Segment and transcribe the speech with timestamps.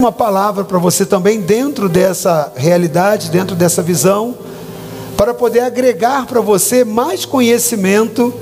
[0.00, 4.34] uma palavra para você também dentro dessa realidade, dentro dessa visão,
[5.14, 8.32] para poder agregar para você mais conhecimento,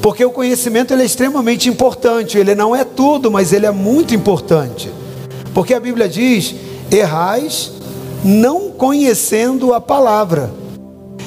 [0.00, 2.38] porque o conhecimento ele é extremamente importante.
[2.38, 4.88] Ele não é tudo, mas ele é muito importante.
[5.52, 6.54] Porque a Bíblia diz:
[6.88, 7.72] errais
[8.24, 10.52] não conhecendo a palavra.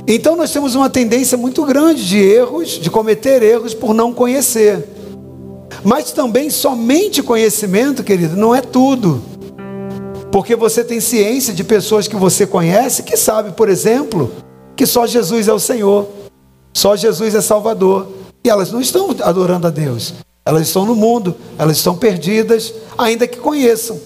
[0.07, 4.87] Então nós temos uma tendência muito grande de erros, de cometer erros por não conhecer.
[5.83, 9.21] Mas também somente conhecimento, querido, não é tudo.
[10.31, 14.31] Porque você tem ciência de pessoas que você conhece que sabe, por exemplo,
[14.75, 16.07] que só Jesus é o Senhor,
[16.73, 18.07] só Jesus é Salvador.
[18.43, 20.13] E elas não estão adorando a Deus.
[20.45, 23.99] Elas estão no mundo, elas estão perdidas, ainda que conheçam.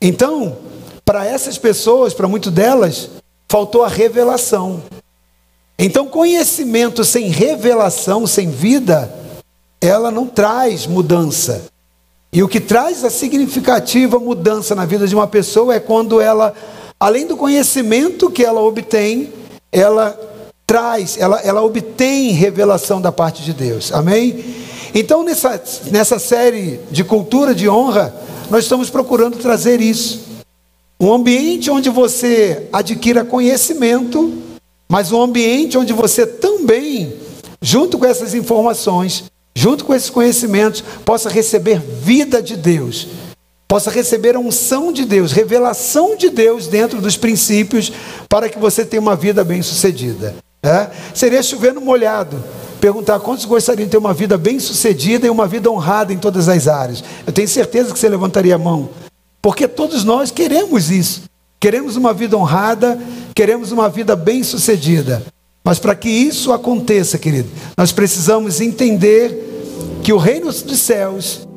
[0.00, 0.56] Então,
[1.04, 3.10] para essas pessoas, para muitas delas,
[3.48, 4.82] faltou a revelação.
[5.78, 9.12] Então, conhecimento sem revelação, sem vida,
[9.80, 11.64] ela não traz mudança.
[12.34, 16.52] E o que traz a significativa mudança na vida de uma pessoa é quando ela,
[16.98, 19.32] além do conhecimento que ela obtém,
[19.70, 20.18] ela
[20.66, 23.92] traz, ela, ela obtém revelação da parte de Deus.
[23.92, 24.44] Amém?
[24.92, 28.12] Então, nessa, nessa série de cultura de honra,
[28.50, 30.24] nós estamos procurando trazer isso.
[31.00, 34.32] Um ambiente onde você adquira conhecimento,
[34.88, 37.12] mas um ambiente onde você também,
[37.62, 39.24] junto com essas informações,
[39.56, 43.08] junto com esses conhecimentos, possa receber vida de Deus,
[43.68, 47.92] possa receber a unção de Deus, revelação de Deus dentro dos princípios,
[48.28, 50.34] para que você tenha uma vida bem-sucedida.
[50.62, 50.90] É?
[51.14, 52.42] Seria chovendo molhado.
[52.80, 56.68] Perguntar quantos gostariam de ter uma vida bem-sucedida e uma vida honrada em todas as
[56.68, 57.02] áreas.
[57.26, 58.90] Eu tenho certeza que você levantaria a mão.
[59.40, 61.22] Porque todos nós queremos isso.
[61.60, 62.98] Queremos uma vida honrada,
[63.34, 65.22] queremos uma vida bem-sucedida.
[65.64, 71.48] Mas para que isso aconteça, querido, nós precisamos entender que o reino dos céus,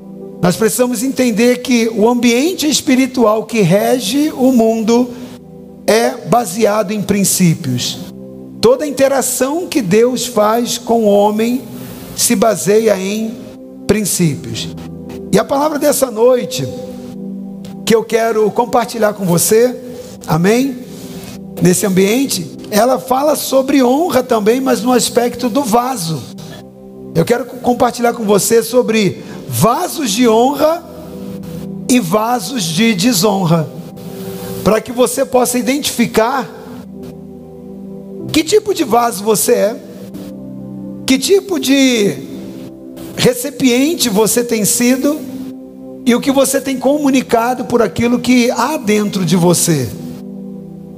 [0.41, 5.09] nós precisamos entender que o ambiente espiritual que rege o mundo
[5.85, 7.99] é baseado em princípios.
[8.61, 11.63] Toda interação que Deus faz com o homem
[12.15, 13.35] se baseia em
[13.85, 14.69] princípios.
[15.33, 16.65] E a palavra dessa noite
[17.85, 19.75] que eu quero compartilhar com você,
[20.25, 20.79] amém?
[21.61, 26.21] Nesse ambiente, ela fala sobre honra também, mas no aspecto do vaso.
[27.15, 30.83] Eu quero compartilhar com você sobre vasos de honra
[31.89, 33.67] e vasos de desonra,
[34.63, 36.47] para que você possa identificar
[38.31, 39.75] que tipo de vaso você é?
[41.07, 42.13] Que tipo de
[43.15, 45.19] recipiente você tem sido?
[46.05, 49.89] E o que você tem comunicado por aquilo que há dentro de você?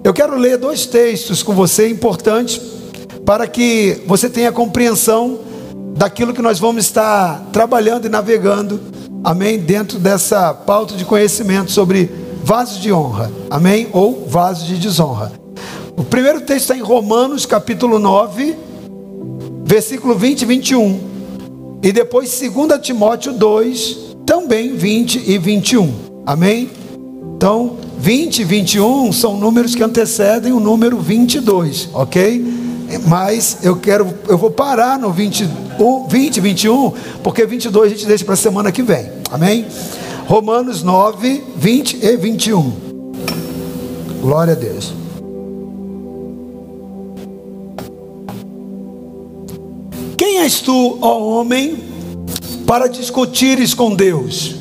[0.10, 2.60] Eu quero ler dois textos com você importantes
[3.24, 5.38] para que você tenha compreensão
[5.96, 8.80] daquilo que nós vamos estar trabalhando e navegando,
[9.24, 9.60] amém?
[9.60, 12.10] Dentro dessa pauta de conhecimento sobre
[12.44, 13.88] vasos de honra, amém?
[13.94, 15.32] Ou vasos de desonra.
[15.96, 18.58] O primeiro texto está em Romanos, capítulo 9,
[19.64, 21.00] versículo 20 e 21.
[21.84, 25.94] E depois 2 Timóteo 2, também 20 e 21.
[26.26, 26.68] Amém?
[27.36, 32.60] Então, 20 e 21 são números que antecedem o número 22, ok?
[33.06, 35.48] Mas eu quero, eu vou parar no 20,
[36.08, 39.10] 20 e 21, porque 22 a gente deixa para a semana que vem.
[39.30, 39.66] Amém?
[40.28, 42.74] Romanos 9, 20 e 21.
[44.22, 44.94] Glória a Deus.
[50.18, 51.78] Quem és tu, ó homem,
[52.66, 54.59] para discutires com Deus?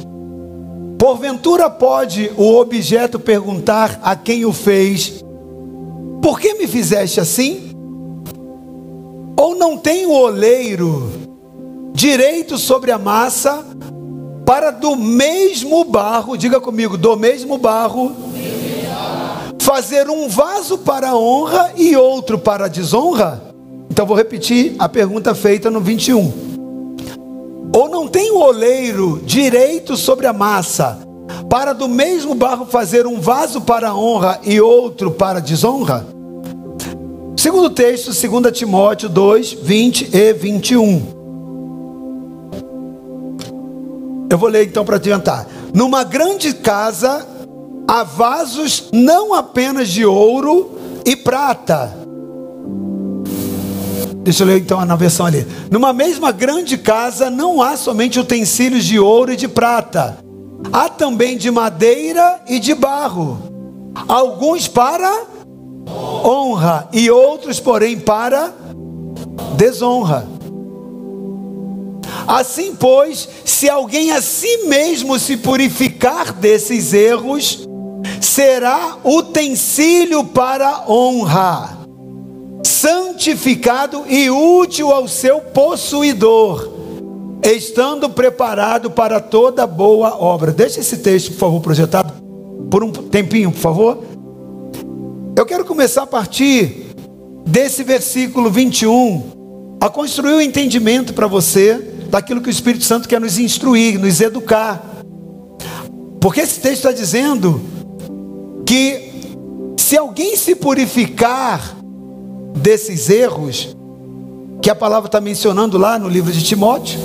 [0.98, 5.24] Porventura pode o objeto perguntar a quem o fez:
[6.20, 7.72] Por que me fizeste assim?
[9.36, 11.08] Ou não tem o oleiro
[11.94, 13.64] direito sobre a massa
[14.44, 18.10] para do mesmo barro, diga comigo, do mesmo barro,
[19.60, 23.54] fazer um vaso para a honra e outro para a desonra?
[23.88, 26.47] Então vou repetir a pergunta feita no 21.
[27.74, 30.98] Ou não tem o oleiro direito sobre a massa,
[31.50, 36.06] para do mesmo barro fazer um vaso para honra e outro para desonra?
[37.36, 41.18] Segundo texto, 2 Timóteo 2, 20 e 21.
[44.30, 45.46] Eu vou ler então para adiantar.
[45.72, 47.26] Numa grande casa
[47.86, 50.72] há vasos não apenas de ouro
[51.06, 51.96] e prata,
[54.22, 55.46] Deixa eu ler então na versão ali.
[55.70, 60.18] Numa mesma grande casa não há somente utensílios de ouro e de prata,
[60.72, 63.38] há também de madeira e de barro,
[64.06, 65.26] alguns para
[66.24, 68.52] honra e outros, porém, para
[69.56, 70.26] desonra.
[72.26, 77.66] Assim, pois, se alguém a si mesmo se purificar desses erros,
[78.20, 81.77] será utensílio para honra,
[82.64, 86.70] santificado e útil ao seu possuidor,
[87.42, 90.52] estando preparado para toda boa obra.
[90.52, 92.12] Deixa esse texto, por favor, projetado
[92.70, 93.98] por um tempinho, por favor.
[95.36, 96.88] Eu quero começar a partir
[97.46, 101.74] desse versículo 21 a construir o um entendimento para você
[102.10, 104.84] daquilo que o Espírito Santo quer nos instruir, nos educar.
[106.20, 107.60] Porque esse texto está dizendo
[108.66, 109.12] que
[109.76, 111.77] se alguém se purificar
[112.58, 113.76] desses erros,
[114.60, 116.98] que a palavra está mencionando lá no livro de Timóteo,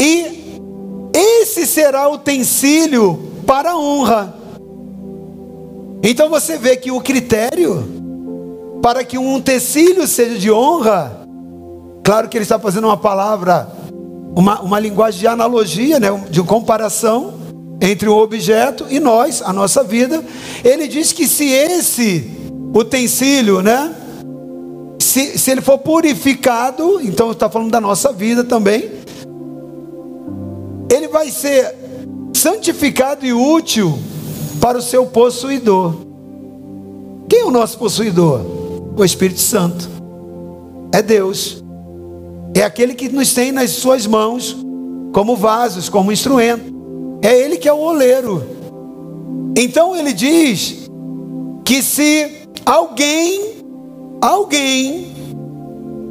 [0.00, 0.60] e
[1.14, 4.34] esse será o utensílio para a honra.
[6.02, 7.96] Então você vê que o critério
[8.82, 11.26] para que um utensílio seja de honra,
[12.04, 13.68] claro que ele está fazendo uma palavra,
[14.36, 17.34] uma, uma linguagem de analogia, né, de comparação
[17.80, 20.22] entre o objeto e nós, a nossa vida.
[20.62, 22.30] Ele diz que se esse
[22.72, 23.92] utensílio, né,
[25.16, 28.90] se, se ele for purificado, então está falando da nossa vida também,
[30.92, 31.74] ele vai ser
[32.34, 33.98] santificado e útil
[34.60, 35.94] para o seu possuidor.
[37.30, 38.42] Quem é o nosso possuidor?
[38.94, 39.88] O Espírito Santo.
[40.92, 41.64] É Deus.
[42.54, 44.54] É aquele que nos tem nas suas mãos
[45.14, 47.18] como vasos, como instrumento.
[47.22, 48.46] É ele que é o oleiro.
[49.56, 50.90] Então ele diz
[51.64, 53.45] que se alguém,
[54.26, 55.14] alguém,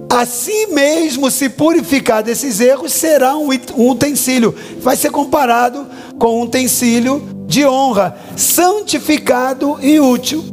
[0.10, 3.50] a si mesmo se purificar desses erros, será um
[3.90, 4.56] utensílio.
[4.80, 5.86] Vai ser comparado
[6.18, 10.44] com um utensílio de honra, santificado e útil.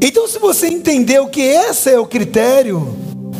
[0.00, 2.94] Então, se você entendeu que esse é o critério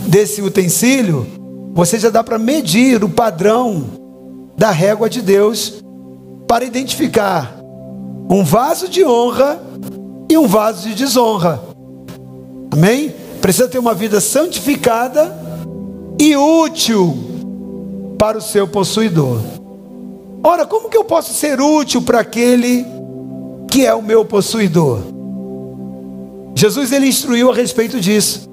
[0.07, 1.27] desse utensílio,
[1.73, 3.85] você já dá para medir o padrão
[4.57, 5.83] da régua de Deus
[6.47, 7.57] para identificar
[8.31, 9.61] um vaso de honra
[10.29, 11.74] e um vaso de desonra.
[12.75, 13.15] Amém?
[13.41, 15.33] Precisa ter uma vida santificada
[16.19, 17.17] e útil
[18.19, 19.41] para o seu possuidor.
[20.43, 22.85] Ora, como que eu posso ser útil para aquele
[23.71, 25.03] que é o meu possuidor?
[26.57, 28.51] Jesus ele instruiu a respeito disso.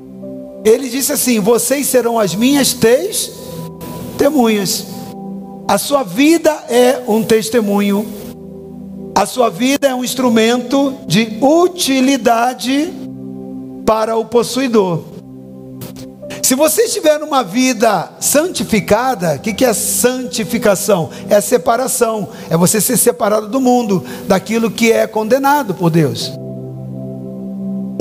[0.64, 4.86] Ele disse assim: Vocês serão as minhas testemunhas.
[5.68, 8.06] A sua vida é um testemunho.
[9.16, 13.01] A sua vida é um instrumento de utilidade
[13.92, 15.02] para o possuidor.
[16.42, 21.10] Se você estiver numa vida santificada, o que, que é santificação?
[21.30, 26.32] É separação, é você ser separado do mundo, daquilo que é condenado por Deus.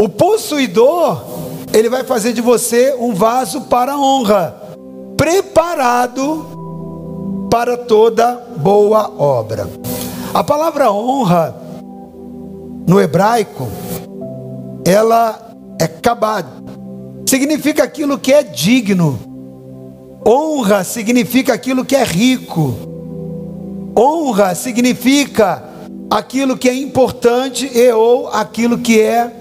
[0.01, 1.25] O possuidor,
[1.73, 4.55] ele vai fazer de você um vaso para honra,
[5.17, 9.69] preparado para toda boa obra.
[10.33, 11.53] A palavra honra,
[12.87, 13.67] no hebraico,
[14.85, 15.50] ela
[15.81, 16.47] é kabad
[17.27, 19.19] significa aquilo que é digno.
[20.27, 22.75] Honra significa aquilo que é rico.
[23.97, 25.63] Honra significa
[26.11, 29.33] aquilo que é importante e ou aquilo que é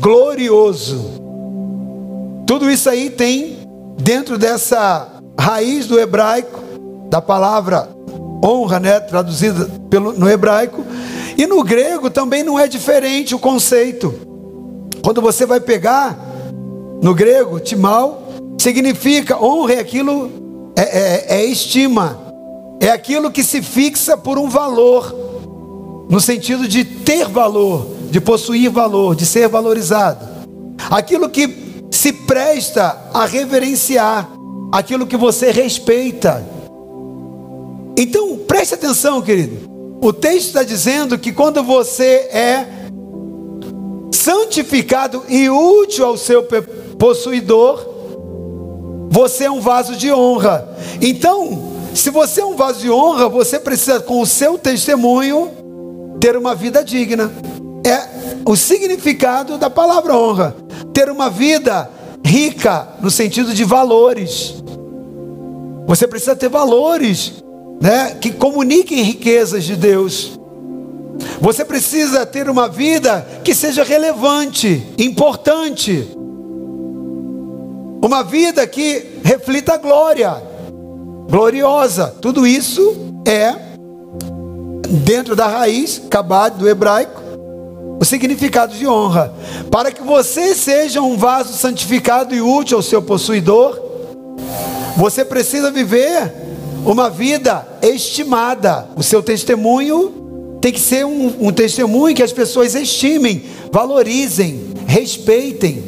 [0.00, 1.22] glorioso.
[2.46, 3.58] Tudo isso aí tem
[3.96, 5.08] dentro dessa
[5.38, 6.60] raiz do hebraico,
[7.08, 7.88] da palavra
[8.44, 10.84] honra, né, traduzida pelo, no hebraico,
[11.38, 14.31] e no grego também não é diferente o conceito.
[15.02, 16.16] Quando você vai pegar
[17.02, 20.30] no grego, timal, significa honra é aquilo,
[20.76, 22.20] é, é, é estima,
[22.80, 25.12] é aquilo que se fixa por um valor,
[26.08, 30.24] no sentido de ter valor, de possuir valor, de ser valorizado.
[30.88, 34.30] Aquilo que se presta a reverenciar,
[34.70, 36.46] aquilo que você respeita.
[37.96, 39.70] Então, preste atenção, querido.
[40.00, 42.81] O texto está dizendo que quando você é
[44.12, 46.46] santificado e útil ao seu
[46.98, 47.86] possuidor,
[49.10, 50.68] você é um vaso de honra.
[51.00, 55.50] Então, se você é um vaso de honra, você precisa, com o seu testemunho,
[56.20, 57.30] ter uma vida digna.
[57.84, 60.56] É o significado da palavra honra.
[60.94, 61.90] Ter uma vida
[62.24, 64.54] rica, no sentido de valores.
[65.86, 67.42] Você precisa ter valores,
[67.80, 70.38] né, que comuniquem riquezas de Deus.
[71.40, 76.08] Você precisa ter uma vida que seja relevante, importante.
[78.02, 80.42] Uma vida que reflita a glória,
[81.28, 82.14] gloriosa.
[82.20, 83.54] Tudo isso é,
[85.04, 87.20] dentro da raiz, cabad do hebraico,
[88.00, 89.32] o significado de honra.
[89.70, 93.80] Para que você seja um vaso santificado e útil ao seu possuidor,
[94.96, 96.32] você precisa viver
[96.84, 98.88] uma vida estimada.
[98.96, 100.21] O seu testemunho
[100.62, 105.82] tem que ser um, um testemunho que as pessoas estimem, valorizem, respeitem.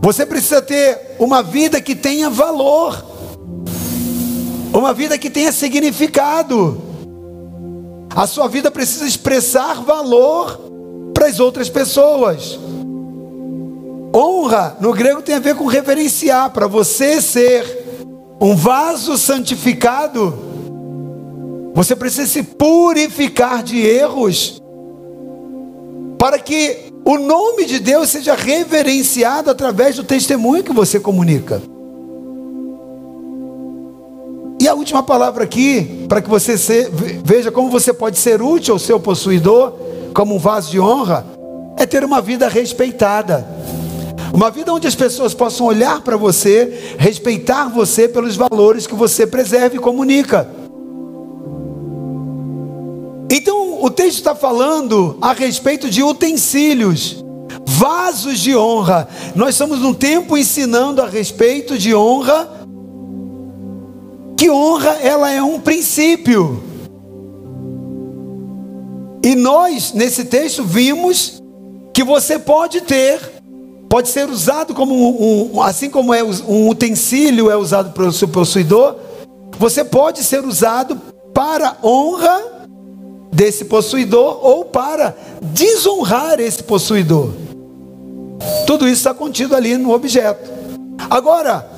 [0.00, 3.04] Você precisa ter uma vida que tenha valor,
[4.72, 6.80] uma vida que tenha significado.
[8.16, 10.58] A sua vida precisa expressar valor
[11.12, 12.58] para as outras pessoas.
[14.16, 17.84] Honra no grego tem a ver com reverenciar, para você ser
[18.40, 20.51] um vaso santificado,
[21.74, 24.62] você precisa se purificar de erros,
[26.18, 31.62] para que o nome de Deus seja reverenciado através do testemunho que você comunica.
[34.60, 36.88] E a última palavra aqui, para que você se,
[37.24, 39.72] veja como você pode ser útil ao seu possuidor,
[40.14, 41.26] como um vaso de honra,
[41.76, 43.44] é ter uma vida respeitada.
[44.32, 49.26] Uma vida onde as pessoas possam olhar para você, respeitar você pelos valores que você
[49.26, 50.61] preserva e comunica.
[53.82, 57.16] O texto está falando a respeito de utensílios,
[57.66, 59.08] vasos de honra.
[59.34, 62.48] Nós estamos num tempo ensinando a respeito de honra,
[64.36, 66.62] que honra ela é um princípio.
[69.20, 71.42] E nós, nesse texto, vimos
[71.92, 73.18] que você pode ter,
[73.88, 78.28] pode ser usado como um, um assim como é um utensílio é usado pelo seu
[78.28, 78.94] possuidor,
[79.58, 81.00] você pode ser usado
[81.34, 82.61] para honra
[83.32, 87.30] desse possuidor ou para desonrar esse possuidor.
[88.66, 90.50] Tudo isso está contido ali no objeto.
[91.08, 91.68] Agora,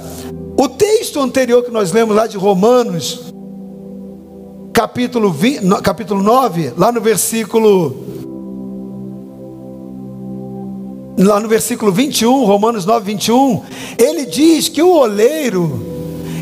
[0.59, 3.33] o texto anterior que nós lemos lá de Romanos,
[4.73, 8.13] capítulo, 20, capítulo 9, lá no versículo.
[11.17, 13.63] Lá no versículo 21, Romanos 9, 21,
[13.97, 15.81] ele diz que o oleiro,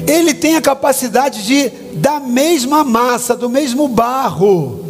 [0.09, 4.83] ele tem a capacidade de, da mesma massa, do mesmo barro,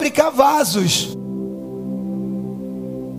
[0.00, 1.14] fabricar vasos.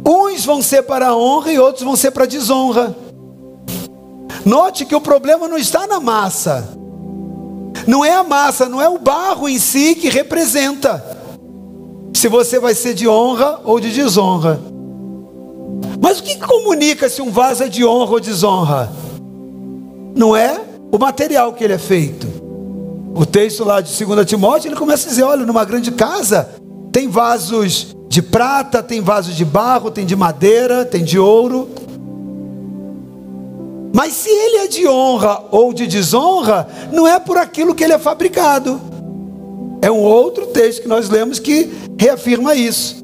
[0.03, 2.95] Uns vão ser para a honra e outros vão ser para a desonra.
[4.43, 6.75] Note que o problema não está na massa.
[7.85, 11.05] Não é a massa, não é o barro em si que representa
[12.15, 14.59] se você vai ser de honra ou de desonra.
[16.01, 18.91] Mas o que comunica se um vaso é de honra ou desonra?
[20.15, 20.59] Não é
[20.91, 22.27] o material que ele é feito.
[23.13, 26.60] O texto lá de 2 Timóteo, ele começa a dizer: olha, numa grande casa
[26.91, 31.69] tem vasos de prata, tem vasos de barro, tem de madeira, tem de ouro.
[33.93, 37.93] Mas se ele é de honra ou de desonra, não é por aquilo que ele
[37.93, 38.81] é fabricado.
[39.81, 43.01] É um outro texto que nós lemos que reafirma isso.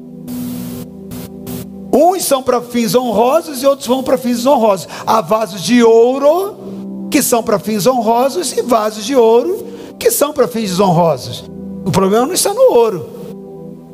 [1.92, 4.86] Uns são para fins honrosos e outros vão para fins desonrosos.
[5.06, 9.66] Há vasos de ouro que são para fins honrosos e vasos de ouro
[9.98, 11.44] que são para fins desonrosos.
[11.84, 13.17] O problema não está no ouro.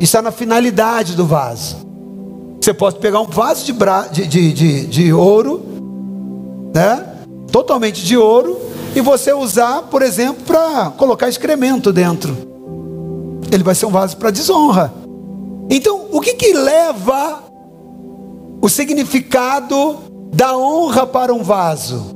[0.01, 1.77] Está na finalidade do vaso.
[2.61, 4.07] Você pode pegar um vaso de, bra...
[4.07, 5.63] de, de, de, de ouro,
[6.75, 7.15] né?
[7.53, 8.59] totalmente de ouro,
[8.97, 12.37] e você usar, por exemplo, para colocar excremento dentro.
[13.53, 14.93] Ele vai ser um vaso para desonra.
[15.71, 17.45] Então, o que, que leva
[18.61, 19.99] o significado
[20.33, 22.15] da honra para um vaso?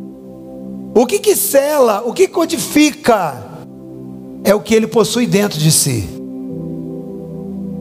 [0.94, 3.46] O que que sela, o que codifica
[4.42, 6.17] é o que ele possui dentro de si.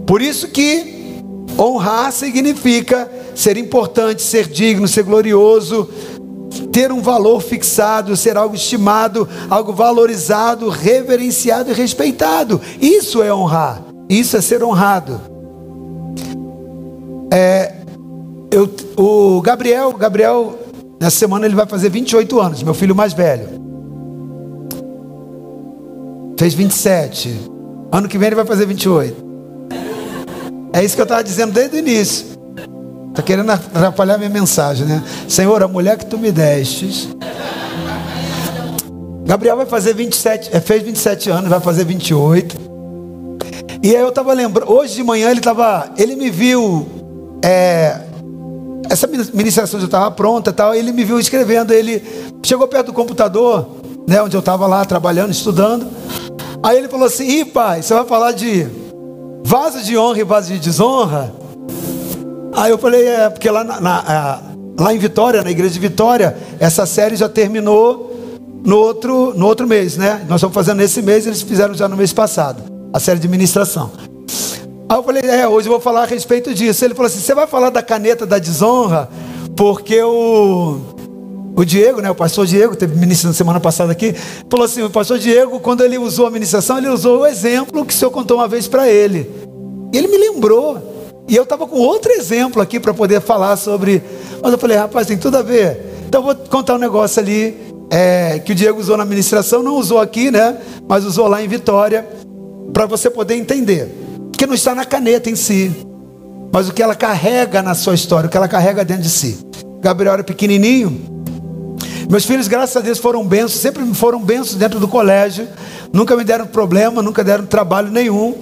[0.07, 1.21] Por isso que
[1.59, 5.89] honrar significa ser importante, ser digno, ser glorioso,
[6.71, 12.61] ter um valor fixado, ser algo estimado, algo valorizado, reverenciado e respeitado.
[12.79, 13.83] Isso é honrar.
[14.09, 15.19] Isso é ser honrado.
[17.31, 17.73] É,
[18.49, 20.57] eu, o Gabriel, Gabriel,
[21.01, 23.49] nessa semana ele vai fazer 28 anos, meu filho mais velho.
[26.39, 27.37] Fez 27.
[27.91, 29.26] Ano que vem ele vai fazer 28.
[30.77, 32.23] É isso que eu estava dizendo desde o início.
[33.09, 35.03] Está querendo atrapalhar minha mensagem, né?
[35.27, 37.09] Senhor, a mulher que tu me destes.
[39.25, 42.55] Gabriel vai fazer 27, é, fez 27 anos, vai fazer 28.
[43.81, 46.87] E aí eu estava lembrando, hoje de manhã ele estava, ele me viu,
[47.43, 47.99] é,
[48.87, 52.03] essa ministração já estava pronta tal, ele me viu escrevendo, ele
[52.43, 53.67] chegou perto do computador,
[54.07, 55.87] né, onde eu estava lá trabalhando, estudando.
[56.61, 58.86] Aí ele falou assim: Ih, pai, você vai falar de
[59.47, 61.33] vaso de honra e vaso de desonra.
[62.53, 64.41] Aí eu falei, é, porque lá, na, na,
[64.77, 68.13] lá em Vitória, na igreja de Vitória, essa série já terminou
[68.65, 70.25] no outro, no outro mês, né?
[70.27, 72.61] Nós estamos fazendo nesse mês, eles fizeram já no mês passado,
[72.91, 73.89] a série de ministração.
[74.89, 76.83] Aí eu falei, é, hoje eu vou falar a respeito disso.
[76.83, 79.07] Ele falou assim: você vai falar da caneta da desonra,
[79.55, 80.81] porque o,
[81.57, 84.13] o Diego, né, o pastor Diego, teve ministro na semana passada aqui,
[84.47, 87.91] falou assim: o pastor Diego, quando ele usou a ministração, ele usou o exemplo que
[87.91, 89.27] o senhor contou uma vez para ele.
[89.91, 90.95] E ele me lembrou.
[91.27, 94.03] E eu estava com outro exemplo aqui para poder falar sobre.
[94.39, 95.81] Mas eu falei, rapaz, tem tudo a ver.
[96.07, 97.57] Então eu vou contar um negócio ali
[97.89, 100.59] é, que o Diego usou na ministração, não usou aqui, né?
[100.87, 102.07] Mas usou lá em Vitória,
[102.71, 103.89] para você poder entender.
[104.37, 105.71] Que não está na caneta em si,
[106.53, 109.39] mas o que ela carrega na sua história, o que ela carrega dentro de si.
[109.81, 111.16] Gabriel era pequenininho,
[112.09, 115.47] meus filhos, graças a Deus, foram benços, sempre foram benços dentro do colégio.
[115.91, 118.35] Nunca me deram problema, nunca deram trabalho nenhum.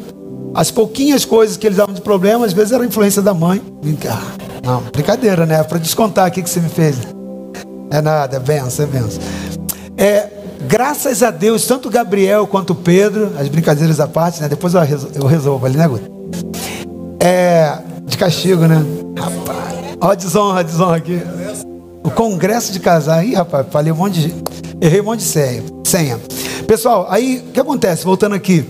[0.53, 3.61] As pouquinhas coisas que eles davam de problema, às vezes era influência da mãe.
[4.63, 5.63] Não, brincadeira, né?
[5.63, 6.95] Para descontar aqui que você me fez.
[7.91, 9.21] É nada, é benção, é benção.
[9.97, 10.29] É,
[10.67, 14.47] graças a Deus, tanto Gabriel quanto Pedro, as brincadeiras à parte, né?
[14.47, 16.09] Depois eu resolvo, eu resolvo ali, né, Guto?
[17.19, 18.83] É, de castigo, né?
[19.17, 21.21] Rapaz, ó, desonra, desonra aqui.
[22.05, 23.25] O congresso de casar.
[23.25, 24.35] Ih, rapaz, falei um monte de.
[24.79, 25.63] Errei um monte de senha.
[25.83, 26.19] senha.
[26.67, 28.05] Pessoal, aí o que acontece?
[28.05, 28.63] Voltando aqui.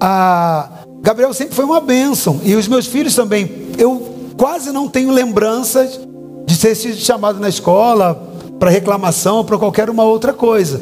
[0.00, 0.68] A
[1.00, 2.40] Gabriel sempre foi uma bênção.
[2.44, 3.50] E os meus filhos também.
[3.76, 5.98] Eu quase não tenho lembranças
[6.46, 8.14] de sido chamado na escola
[8.56, 10.80] para reclamação para qualquer uma outra coisa.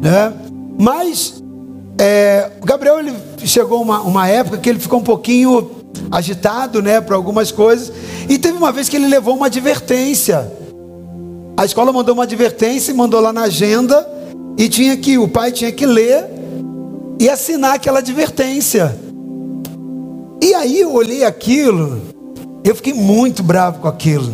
[0.00, 0.32] Né?
[0.78, 1.42] Mas
[1.98, 3.12] é, o Gabriel ele
[3.44, 5.70] chegou uma, uma época que ele ficou um pouquinho
[6.10, 7.92] agitado né, para algumas coisas.
[8.26, 10.61] E teve uma vez que ele levou uma advertência.
[11.62, 14.04] A escola mandou uma advertência, mandou lá na agenda
[14.58, 16.28] e tinha que o pai tinha que ler
[17.20, 18.98] e assinar aquela advertência.
[20.42, 22.02] E aí eu olhei aquilo,
[22.64, 24.32] eu fiquei muito bravo com aquilo.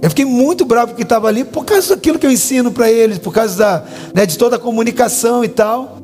[0.00, 3.18] Eu fiquei muito bravo que estava ali por causa daquilo que eu ensino para eles,
[3.18, 5.98] por causa da, né, de toda a comunicação e tal.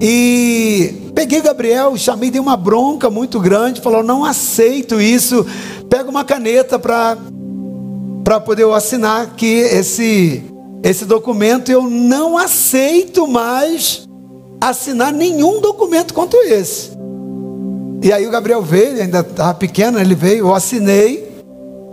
[0.00, 5.46] E peguei Gabriel, chamei, dei uma bronca muito grande, falou: não aceito isso.
[5.90, 7.18] Pega uma caneta para
[8.28, 10.44] para poder eu assinar que esse
[10.82, 14.06] esse documento eu não aceito mais
[14.60, 16.90] assinar nenhum documento quanto esse.
[18.02, 21.40] E aí o Gabriel veio, ainda estava pequeno, ele veio, eu assinei,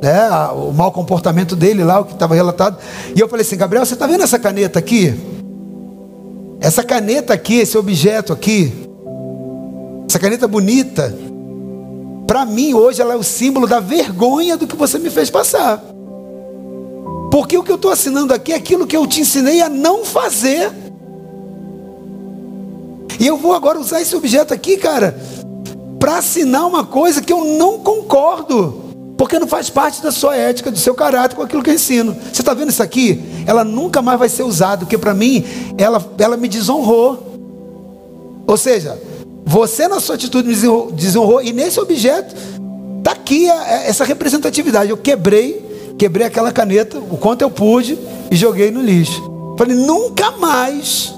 [0.03, 2.79] né, o mau comportamento dele lá, o que estava relatado.
[3.15, 5.17] E eu falei assim, Gabriel, você está vendo essa caneta aqui?
[6.59, 8.73] Essa caneta aqui, esse objeto aqui,
[10.05, 11.17] essa caneta bonita,
[12.27, 15.94] para mim hoje ela é o símbolo da vergonha do que você me fez passar.
[17.31, 20.05] Porque o que eu estou assinando aqui é aquilo que eu te ensinei a não
[20.05, 20.71] fazer.
[23.19, 25.17] E eu vou agora usar esse objeto aqui, cara,
[25.99, 28.83] para assinar uma coisa que eu não concordo.
[29.17, 32.15] Porque não faz parte da sua ética, do seu caráter com aquilo que eu ensino.
[32.31, 33.23] Você está vendo isso aqui?
[33.45, 35.43] Ela nunca mais vai ser usada, porque para mim
[35.77, 37.33] ela, ela me desonrou.
[38.45, 39.01] Ou seja,
[39.45, 40.55] você na sua atitude me
[40.91, 42.35] desonrou, e nesse objeto
[42.97, 44.89] está aqui a, a, essa representatividade.
[44.89, 45.64] Eu quebrei
[45.97, 47.97] quebrei aquela caneta, o quanto eu pude,
[48.29, 49.55] e joguei no lixo.
[49.57, 51.13] Falei, nunca mais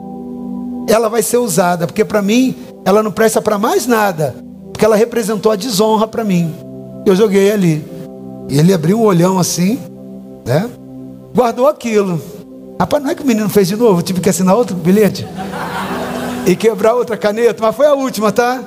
[0.87, 4.35] ela vai ser usada, porque para mim ela não presta para mais nada,
[4.71, 6.53] porque ela representou a desonra para mim.
[7.05, 7.85] Eu joguei ali.
[8.49, 9.77] E ele abriu um olhão assim,
[10.45, 10.69] né?
[11.35, 12.21] Guardou aquilo.
[12.79, 15.27] Rapaz, não é que o menino fez de novo, eu tive que assinar outro bilhete
[16.45, 18.63] e quebrar outra caneta, mas foi a última, tá?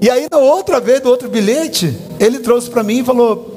[0.00, 3.53] E aí, na outra vez, do outro bilhete, ele trouxe para mim e falou: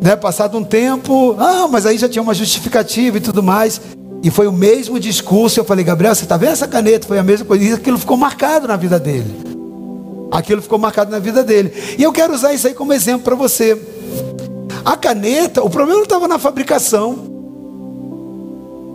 [0.00, 3.80] né, passado um tempo, ah, mas aí já tinha uma justificativa e tudo mais.
[4.22, 5.60] E foi o mesmo discurso.
[5.60, 7.06] Eu falei, Gabriel, você está vendo essa caneta?
[7.06, 7.64] Foi a mesma coisa.
[7.64, 9.34] E aquilo ficou marcado na vida dele.
[10.30, 11.72] Aquilo ficou marcado na vida dele.
[11.98, 13.80] E eu quero usar isso aí como exemplo para você.
[14.84, 17.30] A caneta, o problema não estava na fabricação.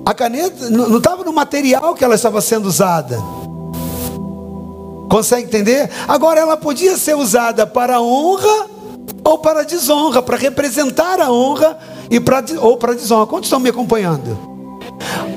[0.06, 3.18] A caneta não estava no material que ela estava sendo usada.
[5.10, 5.89] Consegue entender?
[6.08, 8.75] Agora ela podia ser usada para honra
[9.24, 11.78] ou para desonra, para representar a honra
[12.10, 13.26] e para, ou para desonra.
[13.26, 14.38] Quantos estão me acompanhando?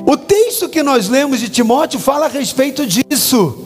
[0.05, 3.65] O texto que nós lemos de Timóteo fala a respeito disso.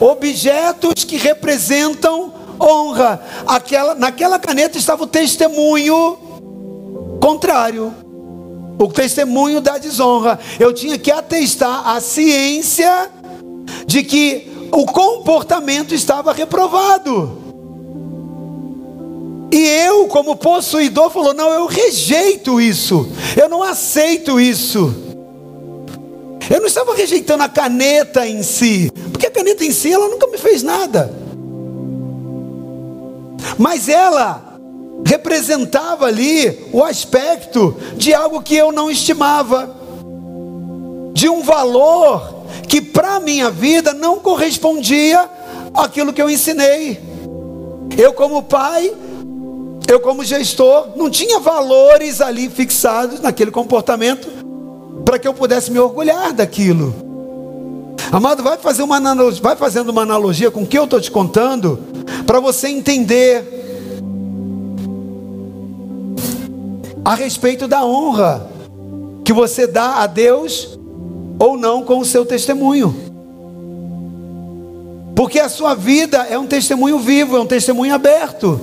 [0.00, 3.22] Objetos que representam honra.
[3.46, 6.18] Aquela, naquela caneta estava o testemunho
[7.20, 7.94] contrário.
[8.78, 10.38] O testemunho da desonra.
[10.58, 13.10] Eu tinha que atestar a ciência
[13.86, 17.43] de que o comportamento estava reprovado.
[19.54, 23.08] E eu, como possuidor, falou: não, eu rejeito isso,
[23.40, 24.92] eu não aceito isso.
[26.50, 30.26] Eu não estava rejeitando a caneta em si, porque a caneta em si ela nunca
[30.26, 31.08] me fez nada.
[33.56, 34.58] Mas ela
[35.06, 39.72] representava ali o aspecto de algo que eu não estimava,
[41.12, 45.30] de um valor que para minha vida não correspondia
[45.72, 47.00] àquilo que eu ensinei.
[47.96, 48.92] Eu, como pai,
[49.88, 54.28] eu, como gestor, não tinha valores ali fixados naquele comportamento
[55.04, 56.94] para que eu pudesse me orgulhar daquilo.
[58.10, 61.10] Amado, vai, fazer uma analogia, vai fazendo uma analogia com o que eu estou te
[61.10, 61.78] contando,
[62.26, 63.44] para você entender
[67.04, 68.48] a respeito da honra
[69.24, 70.78] que você dá a Deus
[71.38, 72.94] ou não com o seu testemunho.
[75.14, 78.60] Porque a sua vida é um testemunho vivo, é um testemunho aberto.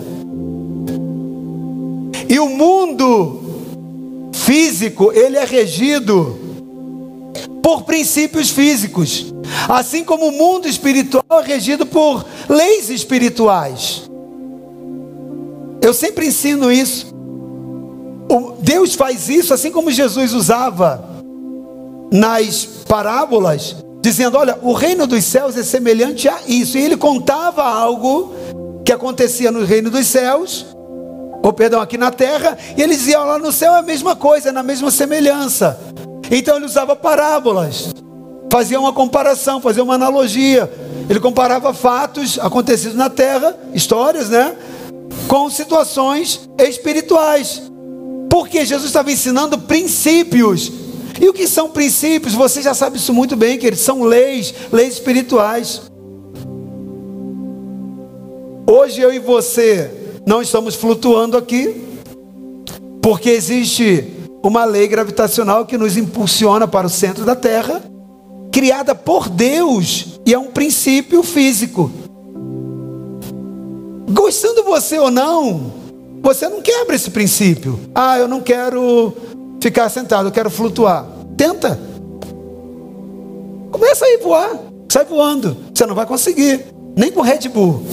[2.32, 3.42] E o mundo
[4.34, 6.40] físico, ele é regido
[7.62, 9.34] por princípios físicos,
[9.68, 14.10] assim como o mundo espiritual é regido por leis espirituais.
[15.82, 17.08] Eu sempre ensino isso.
[18.62, 21.04] Deus faz isso assim como Jesus usava
[22.14, 26.78] nas parábolas, dizendo: Olha, o reino dos céus é semelhante a isso.
[26.78, 28.34] E ele contava algo
[28.86, 30.66] que acontecia no reino dos céus,
[31.44, 34.50] ou perdão, aqui na terra, e ele dizia: Lá no céu é a mesma coisa,
[34.50, 35.80] é na mesma semelhança.
[36.30, 37.94] Então ele usava parábolas,
[38.52, 40.72] fazia uma comparação, fazia uma analogia.
[41.10, 44.56] Ele comparava fatos acontecidos na terra, histórias, né?
[45.28, 47.64] Com situações espirituais.
[48.30, 50.72] Porque Jesus estava ensinando princípios.
[51.20, 52.34] E o que são princípios?
[52.34, 53.84] Você já sabe isso muito bem, queridos.
[53.84, 55.82] São leis, leis espirituais.
[58.66, 60.01] Hoje eu e você
[60.32, 61.84] não estamos flutuando aqui,
[63.02, 67.84] porque existe uma lei gravitacional que nos impulsiona para o centro da Terra,
[68.50, 71.92] criada por Deus, e é um princípio físico.
[74.10, 75.74] Gostando você ou não,
[76.22, 77.78] você não quebra esse princípio.
[77.94, 79.14] Ah, eu não quero
[79.62, 81.08] ficar sentado, eu quero flutuar.
[81.36, 81.78] Tenta.
[83.70, 84.58] Começa a voar.
[84.90, 85.58] Sai voando.
[85.74, 86.68] Você não vai conseguir.
[86.96, 87.84] Nem com Red Bull.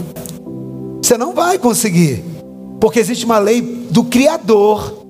[1.09, 2.23] Você não vai conseguir.
[2.79, 5.07] Porque existe uma lei do Criador.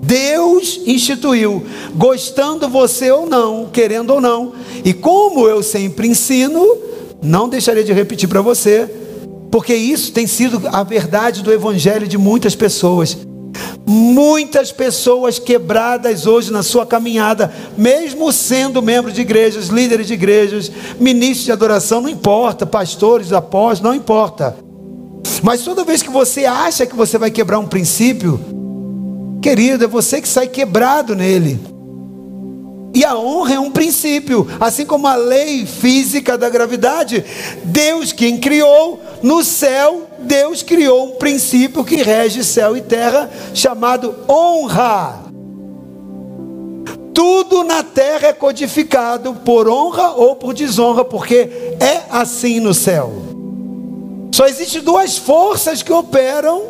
[0.00, 4.52] Deus instituiu, gostando você ou não, querendo ou não.
[4.84, 6.64] E como eu sempre ensino,
[7.20, 8.88] não deixarei de repetir para você,
[9.50, 13.18] porque isso tem sido a verdade do evangelho de muitas pessoas.
[13.84, 20.70] Muitas pessoas quebradas hoje na sua caminhada, mesmo sendo membros de igrejas, líderes de igrejas,
[21.00, 24.69] ministros de adoração, não importa, pastores, apóstolos, não importa.
[25.42, 28.40] Mas toda vez que você acha que você vai quebrar um princípio,
[29.42, 31.58] querido, é você que sai quebrado nele.
[32.92, 37.24] E a honra é um princípio, assim como a lei física da gravidade.
[37.64, 44.14] Deus quem criou, no céu, Deus criou um princípio que rege céu e terra, chamado
[44.28, 45.20] honra.
[47.14, 51.48] Tudo na terra é codificado por honra ou por desonra, porque
[51.78, 53.29] é assim no céu.
[54.32, 56.68] Só existem duas forças que operam,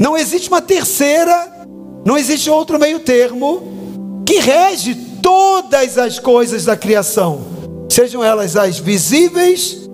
[0.00, 1.66] não existe uma terceira,
[2.04, 7.42] não existe outro meio termo que rege todas as coisas da criação,
[7.90, 9.88] sejam elas as visíveis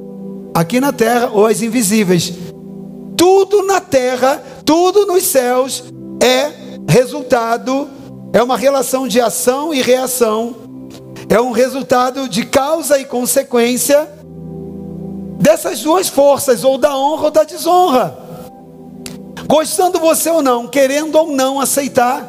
[0.55, 2.33] aqui na terra ou as invisíveis.
[3.17, 5.85] Tudo na terra, tudo nos céus
[6.23, 6.53] é
[6.89, 7.89] resultado,
[8.33, 10.57] é uma relação de ação e reação,
[11.29, 14.09] é um resultado de causa e consequência
[15.41, 18.17] dessas duas forças, ou da honra ou da desonra.
[19.47, 22.29] Gostando você ou não, querendo ou não aceitar,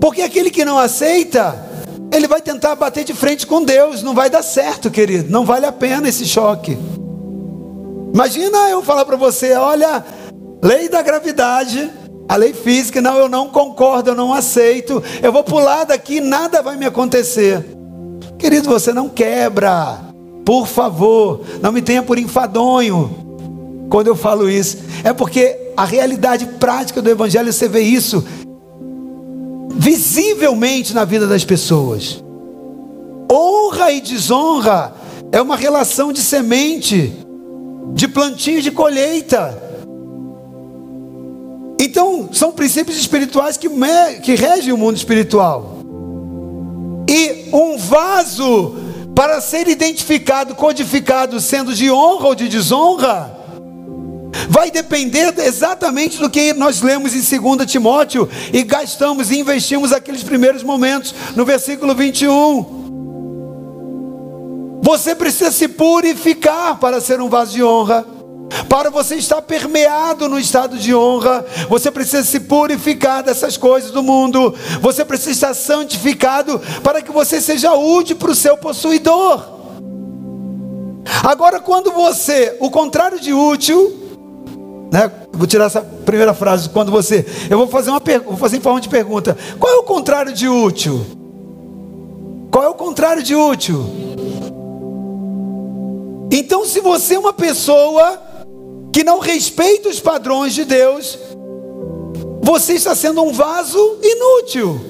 [0.00, 1.68] porque aquele que não aceita,
[2.12, 5.66] ele vai tentar bater de frente com Deus, não vai dar certo, querido, não vale
[5.66, 6.76] a pena esse choque.
[8.12, 10.04] Imagina eu falar para você: olha,
[10.62, 11.90] lei da gravidade,
[12.26, 16.62] a lei física, não, eu não concordo, eu não aceito, eu vou pular daqui, nada
[16.62, 17.64] vai me acontecer.
[18.38, 20.09] Querido, você não quebra,
[20.44, 23.30] por favor, não me tenha por enfadonho
[23.90, 28.24] quando eu falo isso, é porque a realidade prática do Evangelho, você vê isso,
[29.74, 32.22] visivelmente na vida das pessoas.
[33.30, 34.94] Honra e desonra
[35.32, 37.12] é uma relação de semente,
[37.94, 39.70] de plantio e de colheita.
[41.78, 43.68] Então, são princípios espirituais que,
[44.22, 45.78] que regem o mundo espiritual.
[47.08, 48.74] E um vaso,
[49.14, 53.36] para ser identificado, codificado, sendo de honra ou de desonra,
[54.48, 60.22] vai depender exatamente do que nós lemos em 2 Timóteo e gastamos e investimos aqueles
[60.22, 62.80] primeiros momentos no versículo 21.
[64.82, 68.19] Você precisa se purificar para ser um vaso de honra.
[68.68, 74.02] Para você estar permeado no estado de honra, você precisa se purificar dessas coisas do
[74.02, 74.54] mundo.
[74.80, 79.60] Você precisa estar santificado para que você seja útil para o seu possuidor.
[81.22, 83.98] Agora, quando você, o contrário de útil,
[84.92, 85.10] Né?
[85.32, 87.24] Vou tirar essa primeira frase quando você.
[87.48, 89.36] Eu vou fazer uma vou fazer em forma de pergunta.
[89.58, 91.06] Qual é o contrário de útil?
[92.50, 93.86] Qual é o contrário de útil?
[96.32, 98.20] Então, se você é uma pessoa
[98.92, 101.18] que não respeita os padrões de Deus,
[102.42, 104.80] você está sendo um vaso inútil.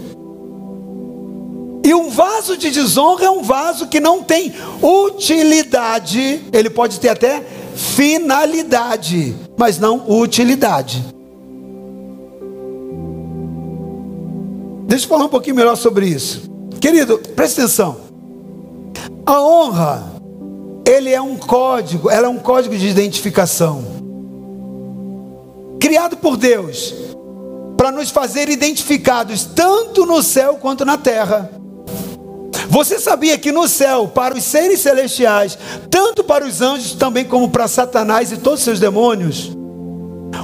[1.85, 7.09] E um vaso de desonra é um vaso que não tem utilidade, ele pode ter
[7.09, 7.43] até
[7.75, 11.05] finalidade, mas não utilidade.
[14.87, 16.43] Deixa eu falar um pouquinho melhor sobre isso.
[16.81, 17.97] Querido, presta atenção.
[19.25, 20.10] A honra,
[20.91, 23.85] ele é um código, ela é um código de identificação.
[25.79, 26.93] Criado por Deus,
[27.77, 31.49] para nos fazer identificados tanto no céu quanto na terra.
[32.69, 35.57] Você sabia que no céu, para os seres celestiais,
[35.89, 39.57] tanto para os anjos também como para Satanás e todos os seus demônios,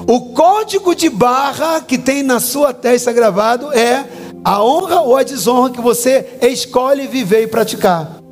[0.08, 4.04] o código de barra que tem na sua testa gravado é
[4.44, 8.25] a honra ou a desonra que você escolhe viver e praticar.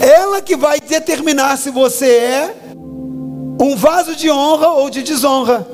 [0.00, 2.56] Ela que vai determinar se você é
[3.60, 5.66] um vaso de honra ou de desonra.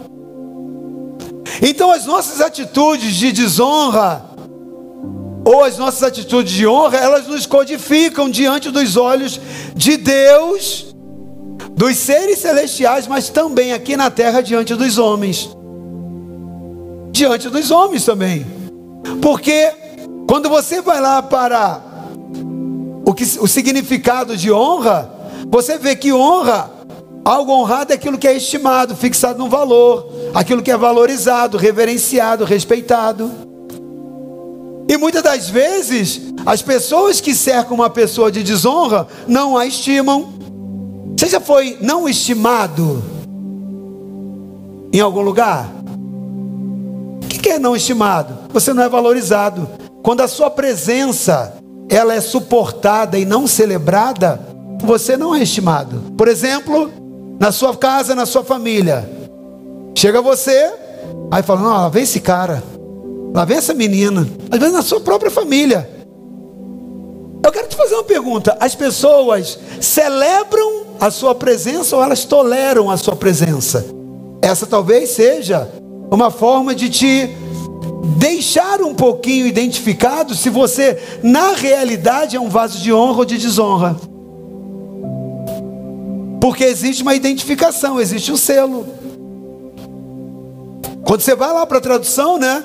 [1.60, 4.24] Então, as nossas atitudes de desonra
[5.44, 9.40] ou as nossas atitudes de honra, elas nos codificam diante dos olhos
[9.74, 10.94] de Deus,
[11.72, 15.50] dos seres celestiais, mas também aqui na terra diante dos homens.
[17.10, 18.46] Diante dos homens também.
[19.20, 19.72] Porque
[20.28, 21.91] quando você vai lá para
[23.04, 25.10] o, que, o significado de honra,
[25.48, 26.70] você vê que honra,
[27.24, 32.44] algo honrado é aquilo que é estimado, fixado no valor, aquilo que é valorizado, reverenciado,
[32.44, 33.30] respeitado.
[34.88, 40.32] E muitas das vezes, as pessoas que cercam uma pessoa de desonra não a estimam.
[41.16, 43.02] Você já foi não estimado
[44.92, 45.70] em algum lugar?
[47.24, 48.36] O que é não estimado?
[48.52, 49.68] Você não é valorizado.
[50.02, 51.61] Quando a sua presença
[51.92, 54.40] ela é suportada e não celebrada,
[54.82, 56.02] você não é estimado.
[56.16, 56.90] Por exemplo,
[57.38, 59.08] na sua casa, na sua família,
[59.94, 60.72] chega você,
[61.30, 62.62] aí fala: não, vem esse cara.
[63.34, 65.88] Lá vem essa menina, às vezes na sua própria família.
[67.44, 72.90] Eu quero te fazer uma pergunta: as pessoas celebram a sua presença ou elas toleram
[72.90, 73.84] a sua presença?
[74.40, 75.68] Essa talvez seja
[76.10, 77.36] uma forma de te
[78.02, 83.38] deixar um pouquinho identificado se você, na realidade, é um vaso de honra ou de
[83.38, 83.96] desonra.
[86.40, 88.84] Porque existe uma identificação, existe um selo.
[91.04, 92.64] Quando você vai lá para a tradução, né?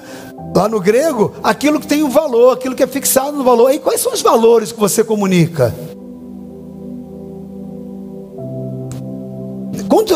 [0.55, 3.71] Lá no grego, aquilo que tem um valor, aquilo que é fixado no valor.
[3.71, 5.75] E quais são os valores que você comunica?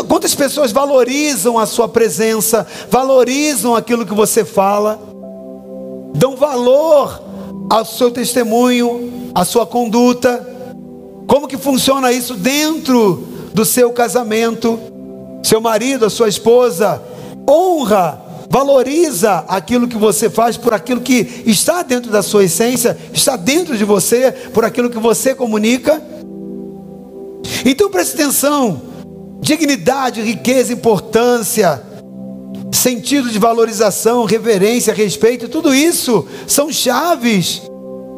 [0.08, 5.11] Quantas pessoas valorizam a sua presença, valorizam aquilo que você fala,
[6.14, 7.22] dão valor
[7.70, 10.48] ao seu testemunho, à sua conduta?
[11.28, 14.80] Como que funciona isso dentro do seu casamento?
[15.44, 17.02] Seu marido, a sua esposa,
[17.50, 23.38] honra valoriza aquilo que você faz por aquilo que está dentro da sua essência, está
[23.38, 26.02] dentro de você, por aquilo que você comunica.
[27.66, 28.82] Então preste atenção:
[29.40, 31.82] dignidade, riqueza, importância,
[32.72, 37.62] sentido de valorização, reverência, respeito, tudo isso são chaves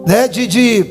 [0.08, 0.86] né, de, de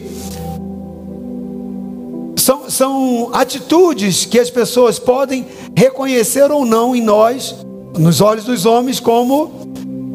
[2.36, 5.46] são, são atitudes que as pessoas podem
[5.76, 7.54] reconhecer ou não em nós
[7.96, 9.52] nos olhos dos homens como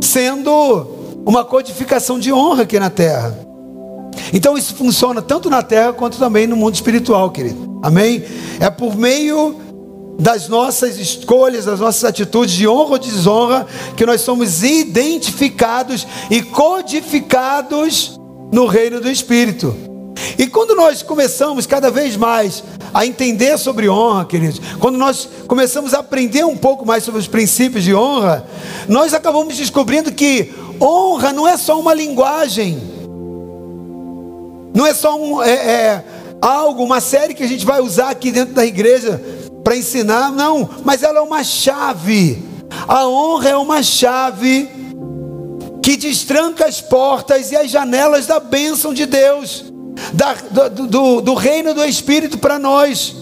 [0.02, 0.88] sendo
[1.26, 3.38] uma codificação de honra aqui na terra.
[4.34, 7.80] Então isso funciona tanto na terra quanto também no mundo espiritual, querido.
[7.82, 8.24] Amém?
[8.60, 9.56] É por meio
[10.20, 16.42] das nossas escolhas, das nossas atitudes de honra ou desonra, que nós somos identificados e
[16.42, 18.20] codificados
[18.52, 19.76] no reino do Espírito.
[20.38, 25.94] E quando nós começamos cada vez mais a entender sobre honra, queridos, quando nós começamos
[25.94, 28.46] a aprender um pouco mais sobre os princípios de honra,
[28.88, 30.52] nós acabamos descobrindo que
[30.82, 32.82] honra não é só uma linguagem,
[34.74, 36.04] não é só um, é, é,
[36.42, 39.22] algo, uma série que a gente vai usar aqui dentro da igreja
[39.68, 42.42] para ensinar, não, mas ela é uma chave.
[42.88, 44.70] A honra é uma chave
[45.84, 49.66] que destranca as portas e as janelas da bênção de Deus
[50.14, 50.36] da,
[50.70, 53.14] do, do, do reino do Espírito para nós.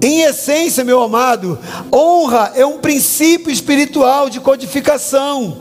[0.00, 1.58] Em essência, meu amado,
[1.92, 5.56] honra é um princípio espiritual de codificação.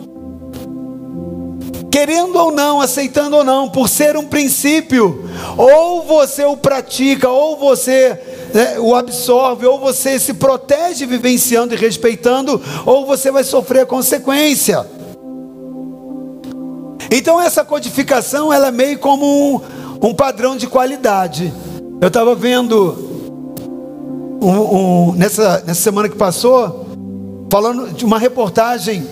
[1.91, 7.57] Querendo ou não, aceitando ou não, por ser um princípio, ou você o pratica, ou
[7.57, 13.81] você né, o absorve, ou você se protege vivenciando e respeitando, ou você vai sofrer
[13.81, 14.85] a consequência.
[17.11, 19.61] Então essa codificação ela é meio como um,
[20.01, 21.53] um padrão de qualidade.
[21.99, 23.11] Eu estava vendo
[24.41, 26.87] um, um, nessa, nessa semana que passou,
[27.51, 29.05] falando de uma reportagem,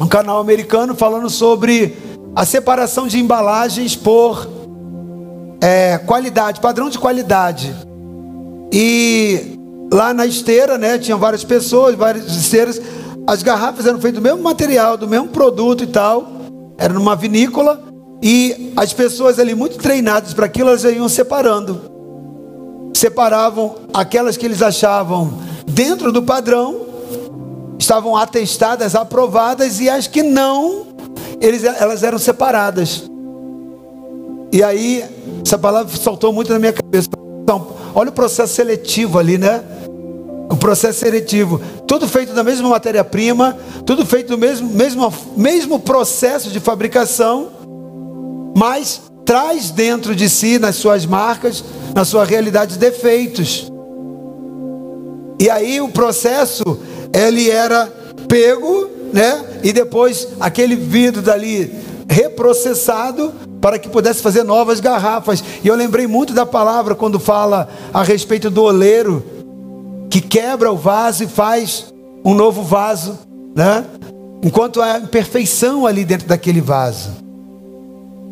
[0.00, 1.96] um canal americano falando sobre
[2.34, 4.48] a separação de embalagens por
[5.60, 7.74] é, qualidade, padrão de qualidade.
[8.78, 9.58] E
[9.90, 12.78] lá na esteira, né, tinha várias pessoas, várias esteiras.
[13.26, 16.30] As garrafas eram feitas do mesmo material, do mesmo produto e tal.
[16.76, 17.82] Era numa vinícola
[18.22, 21.80] e as pessoas ali muito treinadas para aquilo, elas iam separando.
[22.94, 26.82] Separavam aquelas que eles achavam dentro do padrão,
[27.78, 30.86] estavam atestadas, aprovadas e as que não
[31.40, 33.10] eles, elas eram separadas.
[34.52, 35.02] E aí,
[35.42, 37.08] essa palavra saltou muito na minha cabeça.
[37.42, 39.64] Então, olha o processo seletivo ali, né?
[40.50, 41.58] O processo seletivo.
[41.86, 43.56] Tudo feito da mesma matéria-prima,
[43.86, 47.48] tudo feito do mesmo, mesmo, mesmo processo de fabricação,
[48.54, 53.72] mas traz dentro de si, nas suas marcas, na sua realidade, defeitos.
[55.40, 56.78] E aí o processo,
[57.14, 57.86] ele era
[58.28, 59.44] pego né?
[59.62, 61.72] E depois aquele vidro dali
[62.08, 65.42] reprocessado para que pudesse fazer novas garrafas.
[65.62, 69.24] E eu lembrei muito da palavra quando fala a respeito do oleiro
[70.10, 71.92] que quebra o vaso e faz
[72.24, 73.18] um novo vaso,
[73.54, 73.84] né?
[74.42, 77.10] Enquanto há imperfeição ali dentro daquele vaso.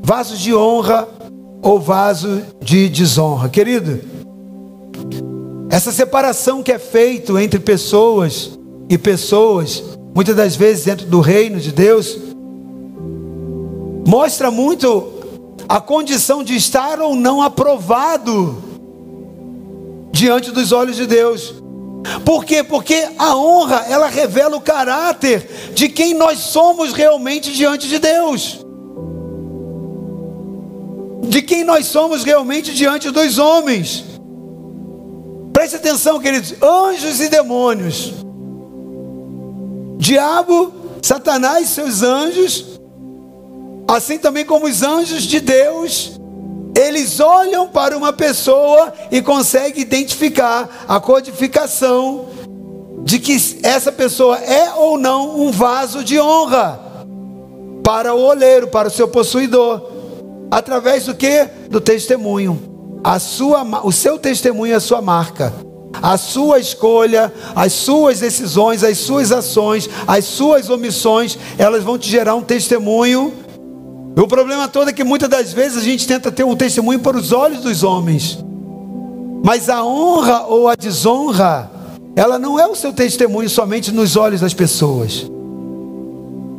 [0.03, 1.09] Vaso de honra
[1.63, 3.49] ou vaso de desonra.
[3.49, 4.01] Querido,
[5.71, 8.59] essa separação que é feita entre pessoas
[8.89, 9.83] e pessoas
[10.15, 12.17] muitas das vezes dentro do reino de Deus,
[14.07, 15.13] mostra muito
[15.69, 18.63] a condição de estar ou não aprovado
[20.13, 21.55] diante dos olhos de Deus.
[22.25, 22.63] Por quê?
[22.63, 28.65] Porque a honra, ela revela o caráter de quem nós somos realmente diante de Deus.
[31.29, 34.05] De quem nós somos realmente diante dos homens.
[35.53, 38.25] Preste atenção, queridos, anjos e demônios
[40.05, 42.74] Diabo, Satanás e seus anjos,
[43.89, 46.21] assim também como os anjos de Deus,
[46.77, 52.27] eles olham para uma pessoa e conseguem identificar a codificação
[53.03, 56.81] de que essa pessoa é ou não um vaso de honra
[57.85, 59.83] para o oleiro, para o seu possuidor,
[60.51, 61.45] através do que?
[61.69, 63.01] Do testemunho.
[63.05, 65.53] A sua, o seu testemunho é a sua marca
[66.03, 72.11] a sua escolha, as suas decisões, as suas ações, as suas omissões, elas vão te
[72.11, 73.33] gerar um testemunho.
[74.17, 77.17] O problema todo é que muitas das vezes a gente tenta ter um testemunho para
[77.17, 78.39] os olhos dos homens,
[79.45, 81.71] mas a honra ou a desonra,
[82.15, 85.29] ela não é o seu testemunho somente nos olhos das pessoas,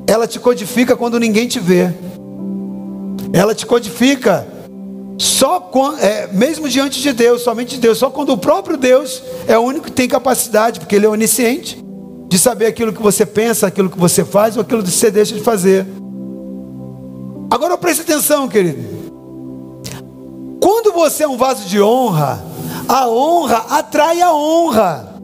[0.06, 1.94] ela te codifica quando ninguém te vê,
[3.32, 4.46] ela te codifica
[5.18, 9.24] só quando, é, mesmo diante de Deus, somente de Deus, só quando o próprio Deus
[9.48, 11.82] é o único que tem capacidade, porque Ele é onisciente,
[12.28, 15.34] de saber aquilo que você pensa, aquilo que você faz ou aquilo que você deixa
[15.34, 15.86] de fazer.
[17.56, 18.86] Agora preste atenção, querido.
[20.60, 22.44] Quando você é um vaso de honra,
[22.86, 25.16] a honra atrai a honra.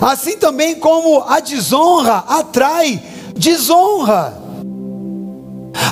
[0.00, 3.00] Assim também como a desonra atrai
[3.36, 4.42] desonra.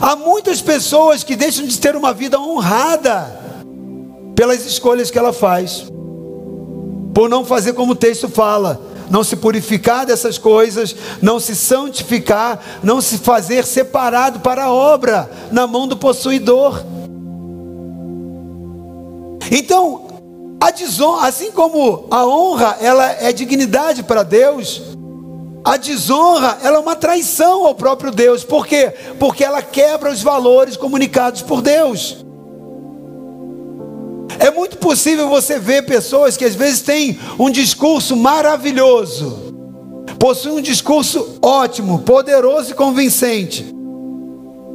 [0.03, 3.62] Há muitas pessoas que deixam de ter uma vida honrada
[4.35, 5.87] pelas escolhas que ela faz,
[7.14, 12.61] por não fazer como o texto fala, não se purificar dessas coisas, não se santificar,
[12.83, 16.83] não se fazer separado para a obra na mão do possuidor.
[19.51, 20.07] Então,
[20.61, 24.83] a desonra, assim como a honra, ela é dignidade para Deus,
[25.64, 28.45] a desonra, ela é uma traição ao próprio Deus.
[28.45, 28.92] Por quê?
[29.19, 32.26] Porque ela quebra os valores comunicados por Deus.
[34.38, 39.55] É muito possível você ver pessoas que às vezes têm um discurso maravilhoso,
[40.18, 43.67] possuem um discurso ótimo, poderoso e convincente,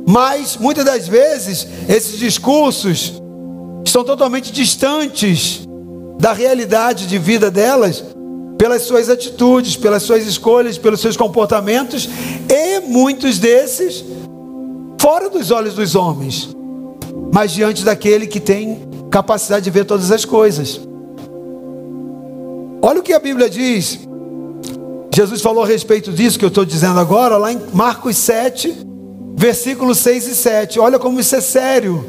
[0.07, 3.21] mas muitas das vezes esses discursos
[3.85, 5.67] estão totalmente distantes
[6.19, 8.03] da realidade de vida delas
[8.57, 12.07] pelas suas atitudes, pelas suas escolhas, pelos seus comportamentos,
[12.47, 14.03] e muitos desses
[14.99, 16.55] fora dos olhos dos homens,
[17.33, 20.81] mas diante daquele que tem capacidade de ver todas as coisas.
[22.81, 23.99] Olha o que a Bíblia diz.
[25.13, 28.73] Jesus falou a respeito disso que eu estou dizendo agora, lá em Marcos 7,
[29.35, 30.79] versículos 6 e 7.
[30.79, 32.05] Olha como isso é sério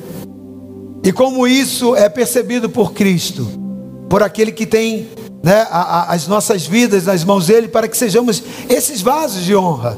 [1.02, 3.60] e como isso é percebido por Cristo.
[4.08, 5.08] por aquele que tem
[5.42, 9.56] né, a, a, as nossas vidas nas mãos dele, para que sejamos esses vasos de
[9.56, 9.96] honra.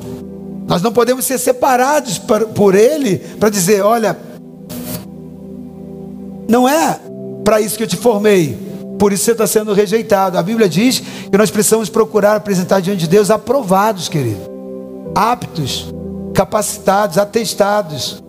[0.66, 4.16] Nós não podemos ser separados por, por ele para dizer: olha,
[6.48, 7.00] não é
[7.44, 8.58] para isso que eu te formei,
[8.98, 10.38] por isso você está sendo rejeitado.
[10.38, 14.40] A Bíblia diz que nós precisamos procurar apresentar diante de Deus aprovados, querido,
[15.14, 15.92] aptos,
[16.34, 18.22] capacitados, atestados.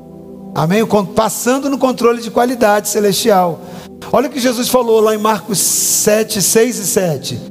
[0.53, 0.86] Amém?
[1.16, 3.59] Passando no controle de qualidade celestial.
[4.11, 7.41] Olha o que Jesus falou lá em Marcos 7, 6 e 7.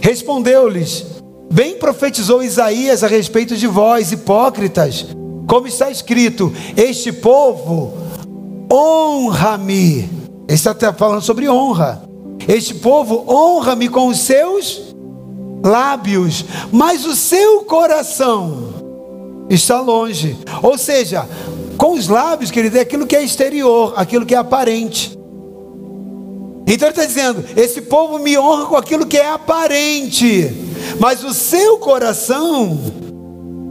[0.00, 1.04] Respondeu-lhes:
[1.52, 5.06] Bem profetizou Isaías a respeito de vós, hipócritas,
[5.46, 8.03] como está escrito: Este povo
[8.74, 9.98] honra-me.
[10.48, 12.02] Ele está falando sobre honra.
[12.48, 14.94] Este povo honra-me com os seus
[15.64, 18.74] lábios, mas o seu coração
[19.48, 20.36] está longe.
[20.62, 21.26] Ou seja,
[21.78, 25.16] com os lábios, querido, é aquilo que é exterior, aquilo que é aparente.
[26.66, 30.50] Então ele está dizendo: esse povo me honra com aquilo que é aparente,
[30.98, 32.78] mas o seu coração,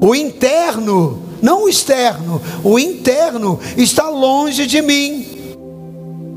[0.01, 5.27] o interno, não o externo, o interno está longe de mim.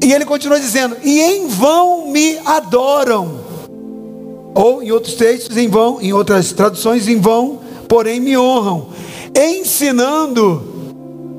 [0.03, 3.47] E ele continua dizendo: e em vão me adoram.
[4.53, 8.89] Ou em outros textos, em vão, em outras traduções, em vão, porém me honram,
[9.33, 10.75] ensinando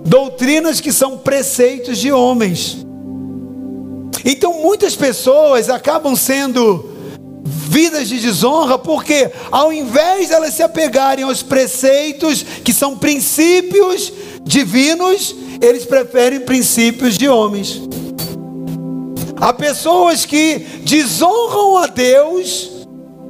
[0.05, 2.85] doutrinas que são preceitos de homens.
[4.23, 6.96] Então muitas pessoas acabam sendo
[7.67, 14.11] vidas de desonra, porque ao invés de elas se apegarem aos preceitos que são princípios
[14.43, 17.81] divinos, eles preferem princípios de homens.
[19.39, 22.87] Há pessoas que desonram a Deus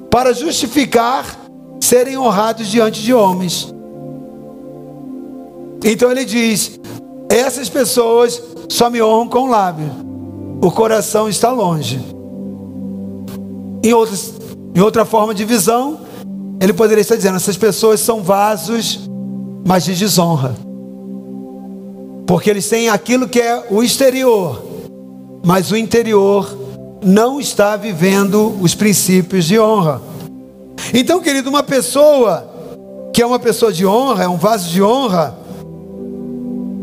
[0.10, 1.38] para justificar
[1.82, 3.74] serem honrados diante de homens.
[5.84, 6.80] Então ele diz:
[7.30, 9.92] essas pessoas só me honram com o lábio,
[10.62, 12.17] o coração está longe.
[13.88, 14.34] Em, outras,
[14.76, 16.02] em outra forma de visão,
[16.60, 19.10] ele poderia estar dizendo: essas pessoas são vasos,
[19.66, 20.54] mas de desonra,
[22.26, 24.62] porque eles têm aquilo que é o exterior,
[25.46, 26.54] mas o interior
[27.02, 30.02] não está vivendo os princípios de honra.
[30.94, 32.46] Então, querido, uma pessoa
[33.14, 35.34] que é uma pessoa de honra, é um vaso de honra,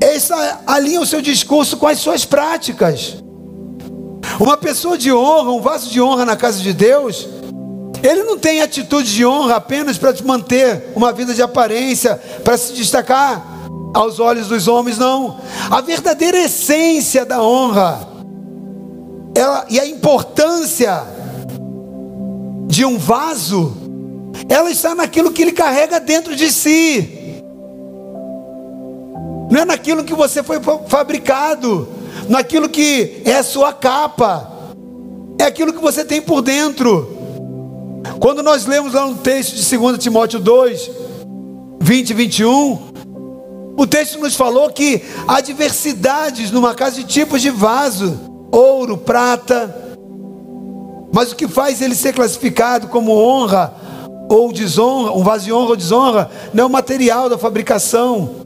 [0.00, 3.22] essa alinha o seu discurso com as suas práticas.
[4.38, 7.28] Uma pessoa de honra, um vaso de honra na casa de Deus,
[8.02, 12.72] ele não tem atitude de honra apenas para manter uma vida de aparência, para se
[12.72, 13.44] destacar
[13.94, 15.38] aos olhos dos homens, não.
[15.70, 18.08] A verdadeira essência da honra
[19.34, 21.02] ela, e a importância
[22.66, 23.76] de um vaso,
[24.48, 27.22] ela está naquilo que ele carrega dentro de si
[29.54, 30.58] não é naquilo que você foi
[30.88, 31.88] fabricado,
[32.28, 34.50] naquilo que é a sua capa,
[35.38, 37.10] é aquilo que você tem por dentro.
[38.20, 40.90] Quando nós lemos lá no texto de 2 Timóteo 2,
[41.80, 42.78] 20 e 21,
[43.76, 48.18] o texto nos falou que há diversidades numa casa de tipos de vaso,
[48.50, 49.82] ouro, prata,
[51.12, 53.74] mas o que faz ele ser classificado como honra
[54.28, 58.43] ou desonra, um vaso de honra ou desonra, não é o material da fabricação,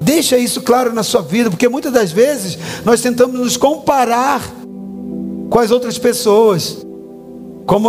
[0.00, 4.42] Deixa isso claro na sua vida, porque muitas das vezes nós tentamos nos comparar
[5.50, 6.78] com as outras pessoas,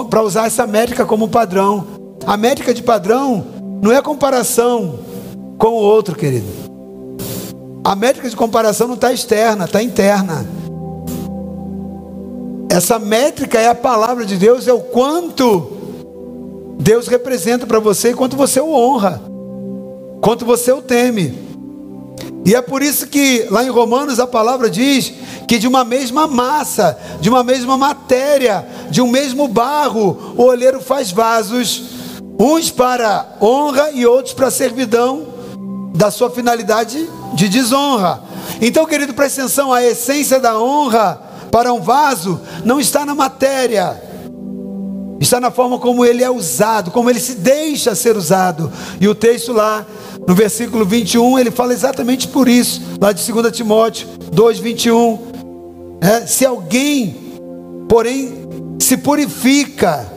[0.09, 1.88] para usar essa métrica como padrão.
[2.26, 3.45] A métrica de padrão
[3.82, 4.99] não é comparação
[5.57, 6.45] com o outro, querido.
[7.84, 10.45] A métrica de comparação não está externa, está interna.
[12.70, 15.72] Essa métrica é a palavra de Deus, é o quanto
[16.80, 19.22] Deus representa para você e quanto você o honra,
[20.22, 21.41] quanto você o teme.
[22.46, 25.14] E é por isso que lá em Romanos a palavra diz
[25.48, 30.82] que de uma mesma massa, de uma mesma matéria, de um mesmo barro, o olheiro
[30.82, 31.84] faz vasos,
[32.40, 35.28] uns para honra e outros para servidão
[35.94, 38.22] da sua finalidade de desonra.
[38.62, 44.02] Então, querido, presta atenção, a essência da honra para um vaso não está na matéria,
[45.20, 48.72] está na forma como ele é usado, como ele se deixa ser usado.
[49.00, 49.86] E o texto lá
[50.28, 55.20] no versículo 21, ele fala exatamente por isso, lá de 2 Timóteo 2, 21.
[56.02, 57.16] É, se alguém,
[57.88, 58.32] porém,
[58.80, 60.12] se purifica,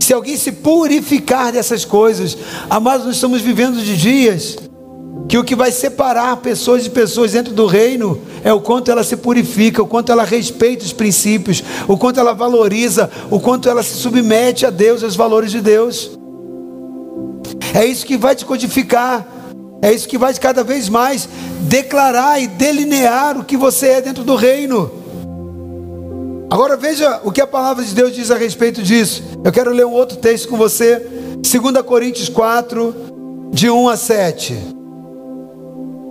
[0.00, 2.36] se alguém se purificar dessas coisas,
[2.68, 4.56] amados, nós estamos vivendo de dias
[5.28, 9.04] que o que vai separar pessoas de pessoas dentro do reino é o quanto ela
[9.04, 13.82] se purifica, o quanto ela respeita os princípios, o quanto ela valoriza, o quanto ela
[13.82, 16.18] se submete a Deus, aos valores de Deus.
[17.74, 19.26] É isso que vai te codificar.
[19.80, 21.28] É isso que vai cada vez mais
[21.62, 25.02] declarar e delinear o que você é dentro do reino.
[26.48, 29.24] Agora veja o que a palavra de Deus diz a respeito disso.
[29.42, 30.98] Eu quero ler um outro texto com você,
[31.38, 32.94] 2 Coríntios 4,
[33.50, 34.56] de 1 a 7.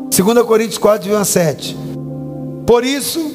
[0.10, 1.78] 2 Coríntios 4, de 1 a 7.
[2.66, 3.34] Por isso,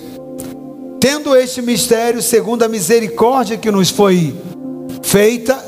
[1.00, 4.34] tendo este mistério, segundo a misericórdia que nos foi
[5.02, 5.64] feita,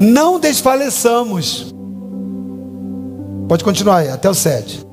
[0.00, 1.74] não desfaleçamos.
[3.48, 4.84] Pode continuar aí, até o 7.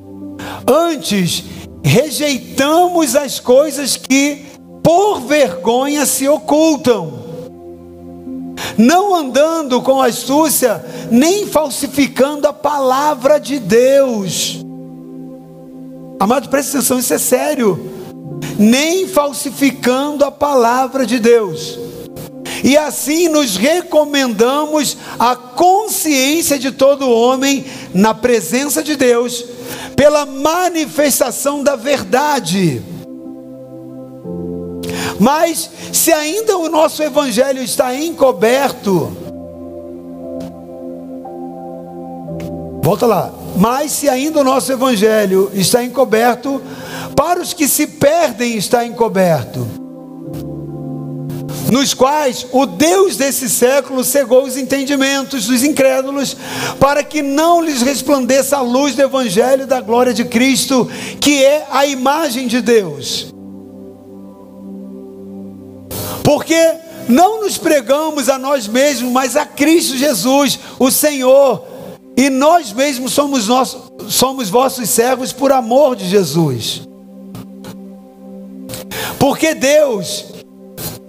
[0.68, 1.44] Antes,
[1.84, 4.46] rejeitamos as coisas que
[4.84, 7.24] por vergonha se ocultam,
[8.78, 14.64] não andando com astúcia, nem falsificando a palavra de Deus.
[16.20, 17.92] Amado, presta atenção, isso é sério.
[18.58, 21.78] Nem falsificando a palavra de Deus.
[22.64, 29.44] E assim nos recomendamos a consciência de todo homem na presença de Deus,
[29.98, 32.82] pela manifestação da verdade.
[35.20, 39.12] Mas se ainda o nosso evangelho está encoberto,
[42.82, 43.34] volta lá.
[43.58, 46.62] Mas se ainda o nosso evangelho está encoberto,
[47.14, 49.83] para os que se perdem está encoberto
[51.74, 56.38] nos quais o Deus desse século cegou os entendimentos dos incrédulos,
[56.80, 60.88] para que não lhes resplandeça a luz do Evangelho da glória de Cristo,
[61.20, 63.34] que é a imagem de Deus.
[66.24, 66.76] Porque
[67.10, 71.66] não nos pregamos a nós mesmos, mas a Cristo Jesus, o Senhor,
[72.16, 76.84] e nós mesmos somos, nossos, somos vossos servos por amor de Jesus.
[79.18, 80.33] Porque Deus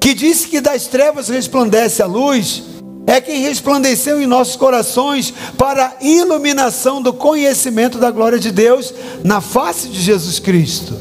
[0.04, 2.62] que disse que das trevas resplandece a luz,
[3.06, 8.92] é quem resplandeceu em nossos corações para a iluminação do conhecimento da glória de Deus
[9.24, 10.94] na face de Jesus Cristo.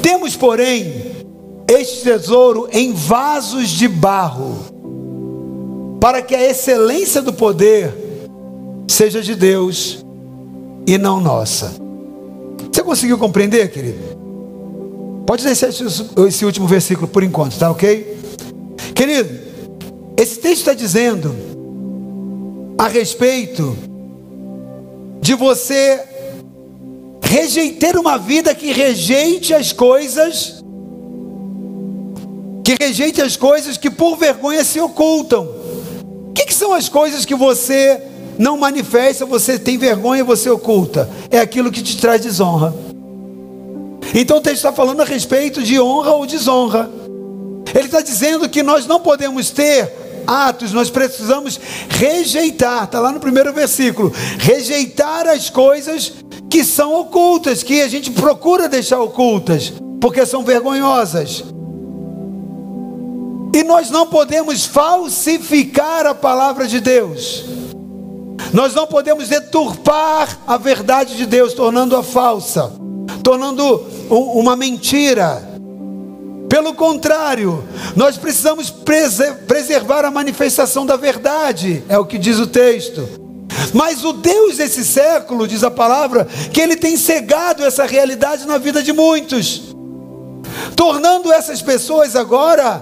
[0.00, 1.06] Temos, porém,
[1.66, 4.56] este tesouro em vasos de barro,
[6.00, 7.92] para que a excelência do poder
[8.86, 10.06] seja de Deus
[10.86, 11.74] e não nossa.
[12.72, 14.15] Você conseguiu compreender, querido?
[15.26, 18.16] Pode deixar esse último versículo por enquanto, tá ok?
[18.94, 19.28] Querido,
[20.16, 21.34] esse texto está dizendo
[22.78, 23.76] a respeito
[25.20, 26.00] de você
[27.20, 30.64] rejeitar uma vida que rejeite as coisas,
[32.62, 35.42] que rejeite as coisas que por vergonha se ocultam.
[36.28, 38.00] O que, que são as coisas que você
[38.38, 41.10] não manifesta, você tem vergonha você oculta?
[41.30, 42.85] É aquilo que te traz desonra.
[44.14, 46.90] Então o texto está falando a respeito de honra ou desonra.
[47.74, 49.92] Ele está dizendo que nós não podemos ter
[50.26, 56.12] atos, nós precisamos rejeitar, está lá no primeiro versículo, rejeitar as coisas
[56.50, 61.44] que são ocultas, que a gente procura deixar ocultas, porque são vergonhosas.
[63.54, 67.44] E nós não podemos falsificar a palavra de Deus.
[68.52, 72.85] Nós não podemos deturpar a verdade de Deus, tornando-a falsa
[73.26, 75.42] tornando uma mentira.
[76.48, 77.64] Pelo contrário,
[77.96, 83.04] nós precisamos preservar a manifestação da verdade, é o que diz o texto.
[83.74, 88.58] Mas o Deus desse século, diz a palavra, que ele tem cegado essa realidade na
[88.58, 89.74] vida de muitos,
[90.76, 92.80] tornando essas pessoas agora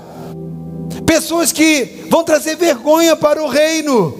[1.07, 4.13] pessoas que vão trazer vergonha para o reino,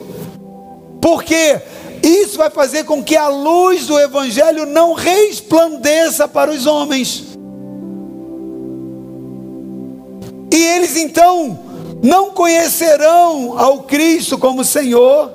[1.03, 1.61] porque
[2.09, 7.25] isso vai fazer com que a luz do Evangelho não resplandeça para os homens.
[10.53, 11.59] E eles então
[12.03, 15.35] não conhecerão ao Cristo como Senhor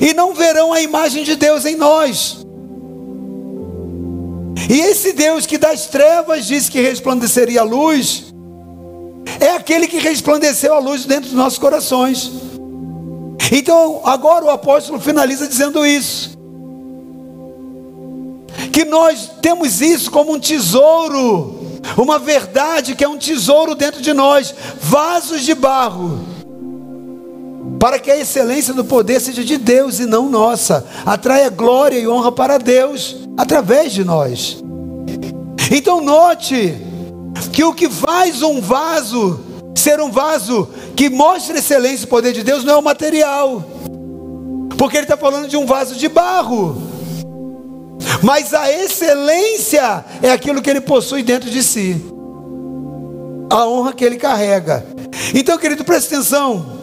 [0.00, 2.44] e não verão a imagem de Deus em nós.
[4.68, 8.34] E esse Deus que das trevas disse que resplandeceria a luz,
[9.40, 12.30] é aquele que resplandeceu a luz dentro dos nossos corações.
[13.50, 16.36] Então, agora o apóstolo finaliza dizendo isso.
[18.72, 21.58] Que nós temos isso como um tesouro,
[21.96, 26.20] uma verdade que é um tesouro dentro de nós, vasos de barro,
[27.78, 32.08] para que a excelência do poder seja de Deus e não nossa, atraia glória e
[32.08, 34.62] honra para Deus através de nós.
[35.70, 36.76] Então, note
[37.52, 39.40] que o que faz um vaso
[39.78, 43.64] ser um vaso que mostra excelência e poder de Deus não é o material,
[44.76, 46.76] porque ele está falando de um vaso de barro.
[48.22, 51.96] Mas a excelência é aquilo que ele possui dentro de si,
[53.50, 54.84] a honra que ele carrega.
[55.34, 56.78] Então, querido, preste atenção.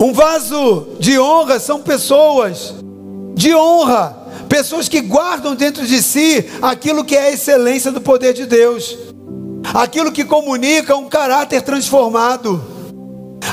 [0.00, 2.74] Um vaso de honra são pessoas
[3.34, 4.16] de honra,
[4.48, 8.96] pessoas que guardam dentro de si aquilo que é a excelência do poder de Deus
[9.74, 12.62] aquilo que comunica um caráter transformado,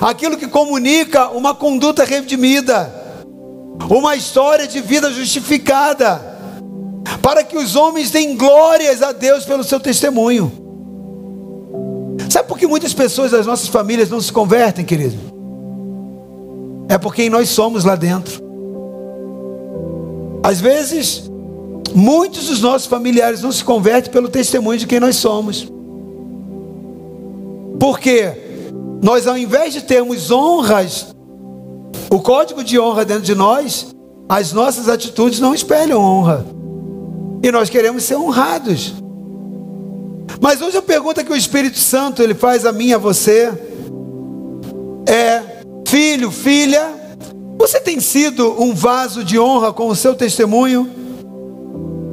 [0.01, 2.93] aquilo que comunica uma conduta redimida,
[3.89, 6.33] uma história de vida justificada,
[7.21, 10.51] para que os homens deem glórias a Deus pelo seu testemunho.
[12.29, 15.17] Sabe por que muitas pessoas das nossas famílias não se convertem, querido?
[16.89, 18.41] É porque nós somos lá dentro.
[20.43, 21.29] Às vezes,
[21.95, 25.71] muitos dos nossos familiares não se convertem pelo testemunho de quem nós somos.
[27.79, 28.33] Porque
[29.01, 31.13] nós, ao invés de termos honras,
[32.09, 33.93] o código de honra dentro de nós,
[34.29, 36.45] as nossas atitudes não espelham honra.
[37.41, 38.93] E nós queremos ser honrados.
[40.39, 43.51] Mas hoje a pergunta que o Espírito Santo ele faz a mim e a você
[45.07, 45.41] é:
[45.87, 46.93] filho, filha,
[47.57, 50.89] você tem sido um vaso de honra com o seu testemunho,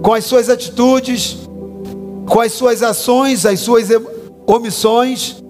[0.02, 1.38] com as suas atitudes,
[2.26, 3.88] com as suas ações, as suas
[4.46, 5.42] omissões?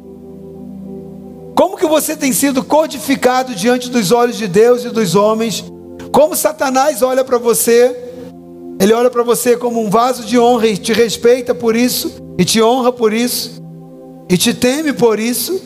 [1.60, 5.62] Como que você tem sido codificado diante dos olhos de Deus e dos homens?
[6.10, 7.94] Como Satanás olha para você?
[8.80, 12.46] Ele olha para você como um vaso de honra e te respeita por isso, e
[12.46, 13.62] te honra por isso,
[14.26, 15.60] e te teme por isso,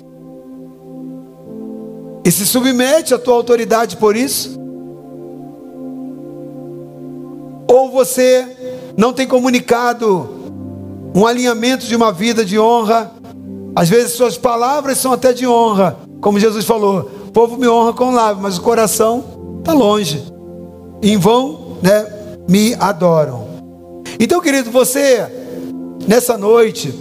[2.25, 4.59] e se submete à tua autoridade por isso?
[7.71, 8.49] Ou você
[8.97, 10.29] não tem comunicado
[11.15, 13.13] um alinhamento de uma vida de honra
[13.75, 17.93] às vezes suas palavras são até de honra, como Jesus falou: o povo me honra
[17.93, 20.23] com lábios, mas o coração está longe.
[21.03, 22.07] Em vão, né,
[22.49, 23.49] me adoram.
[24.19, 25.27] Então, querido, você
[26.07, 26.95] nessa noite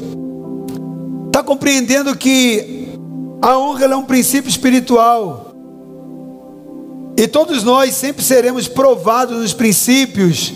[1.28, 2.98] está compreendendo que
[3.42, 5.52] a honra é um princípio espiritual.
[7.16, 10.54] E todos nós sempre seremos provados nos princípios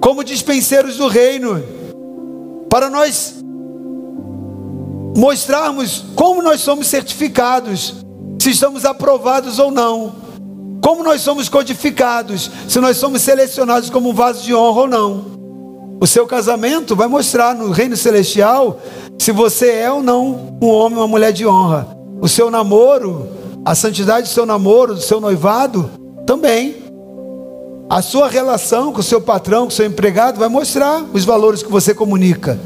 [0.00, 1.62] como dispenseiros do reino.
[2.68, 3.35] Para nós
[5.16, 7.94] mostrarmos como nós somos certificados,
[8.38, 10.12] se estamos aprovados ou não,
[10.84, 15.36] como nós somos codificados, se nós somos selecionados como um vaso de honra ou não.
[15.98, 18.78] O seu casamento vai mostrar no reino celestial
[19.18, 21.96] se você é ou não um homem ou uma mulher de honra.
[22.20, 23.26] O seu namoro,
[23.64, 25.90] a santidade do seu namoro, do seu noivado,
[26.26, 26.76] também.
[27.88, 31.62] A sua relação com o seu patrão, com o seu empregado, vai mostrar os valores
[31.62, 32.58] que você comunica.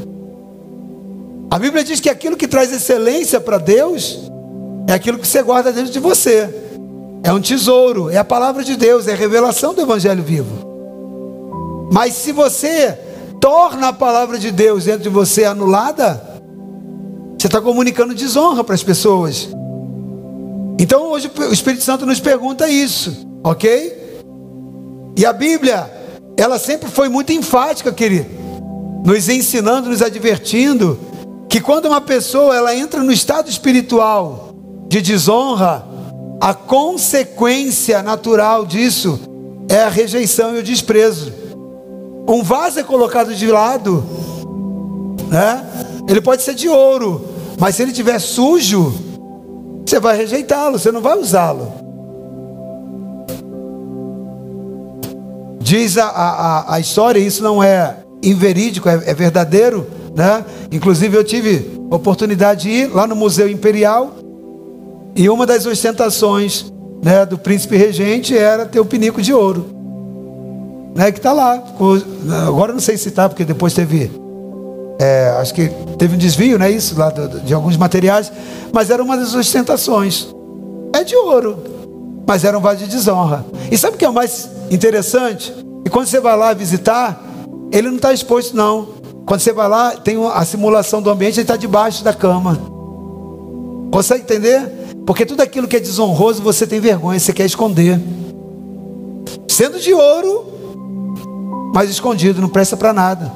[1.51, 4.31] A Bíblia diz que aquilo que traz excelência para Deus
[4.87, 6.49] é aquilo que você guarda dentro de você.
[7.23, 11.89] É um tesouro, é a palavra de Deus, é a revelação do Evangelho vivo.
[11.91, 12.97] Mas se você
[13.41, 16.25] torna a palavra de Deus dentro de você anulada,
[17.37, 19.49] você está comunicando desonra para as pessoas.
[20.79, 24.21] Então hoje o Espírito Santo nos pergunta isso, ok?
[25.17, 25.91] E a Bíblia,
[26.37, 28.29] ela sempre foi muito enfática, querido,
[29.05, 31.10] nos ensinando, nos advertindo
[31.51, 34.55] que quando uma pessoa ela entra no estado espiritual
[34.87, 35.85] de desonra,
[36.39, 39.19] a consequência natural disso
[39.67, 41.33] é a rejeição e o desprezo.
[42.25, 44.01] Um vaso é colocado de lado,
[45.27, 45.65] né?
[46.07, 47.27] Ele pode ser de ouro,
[47.59, 48.93] mas se ele estiver sujo,
[49.85, 51.73] você vai rejeitá-lo, você não vai usá-lo.
[55.59, 60.45] Diz a, a, a história, isso não é inverídico, é, é verdadeiro né?
[60.71, 64.15] Inclusive eu tive oportunidade de ir lá no Museu Imperial
[65.15, 66.71] e uma das ostentações
[67.03, 69.65] né, do príncipe regente era ter o pinico de ouro,
[70.95, 71.61] né, que está lá.
[72.47, 74.11] Agora não sei se está, porque depois teve,
[74.99, 78.31] é, acho que teve um desvio, né, isso lá de, de alguns materiais,
[78.71, 80.27] mas era uma das ostentações.
[80.93, 81.57] É de ouro,
[82.27, 83.45] mas era um vaso de desonra.
[83.71, 85.53] E sabe o que é o mais interessante?
[85.85, 87.21] E quando você vai lá visitar,
[87.71, 89.00] ele não está exposto não.
[89.25, 92.59] Quando você vai lá, tem a simulação do ambiente, ele está debaixo da cama.
[93.91, 94.81] Consegue entender?
[95.05, 97.99] Porque tudo aquilo que é desonroso você tem vergonha, você quer esconder.
[99.47, 100.45] Sendo de ouro,
[101.73, 103.31] mas escondido, não presta para nada.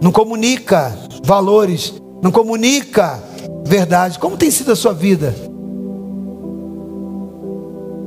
[0.00, 3.22] Não comunica valores, não comunica
[3.64, 4.18] verdade.
[4.18, 5.34] Como tem sido a sua vida?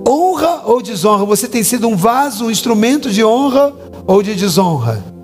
[0.08, 1.26] Honra ou desonra?
[1.26, 3.74] Você tem sido um vaso, um instrumento de honra
[4.06, 5.15] ou de desonra?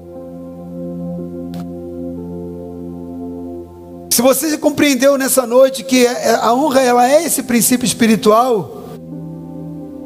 [4.12, 8.84] Se você compreendeu nessa noite que é, é, a honra ela é esse princípio espiritual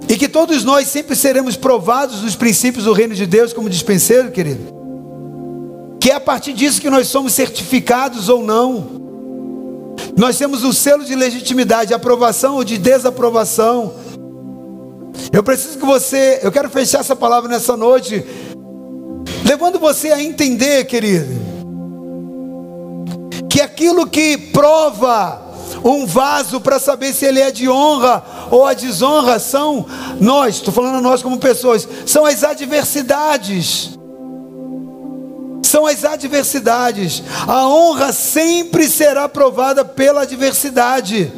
[0.07, 4.29] e que todos nós sempre seremos provados dos princípios do reino de Deus como dispenseiro,
[4.29, 4.61] querido.
[5.99, 9.95] Que é a partir disso que nós somos certificados ou não.
[10.15, 13.91] Nós temos o selo de legitimidade, aprovação ou de desaprovação.
[15.33, 18.23] Eu preciso que você, eu quero fechar essa palavra nessa noite,
[19.43, 21.54] levando você a entender, querido,
[23.55, 25.41] que aqui aquilo que prova
[25.81, 29.85] um vaso para saber se ele é de honra ou a desonra são
[30.19, 33.97] nós, estou falando nós como pessoas, são as adversidades.
[35.63, 37.23] São as adversidades.
[37.47, 41.31] A honra sempre será provada pela adversidade,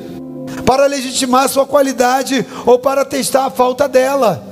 [0.66, 4.44] para legitimar sua qualidade ou para testar a falta dela.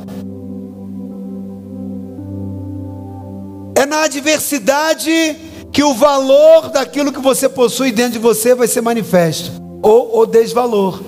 [3.76, 5.45] É na adversidade
[5.76, 9.52] que o valor daquilo que você possui dentro de você vai ser manifesto,
[9.82, 11.02] ou o desvalor.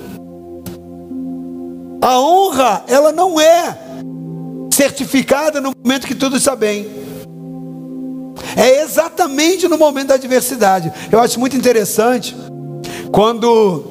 [2.02, 3.78] A honra, ela não é
[4.74, 6.86] certificada no momento que tudo está bem.
[8.58, 10.92] É exatamente no momento da adversidade.
[11.10, 12.36] Eu acho muito interessante
[13.10, 13.86] quando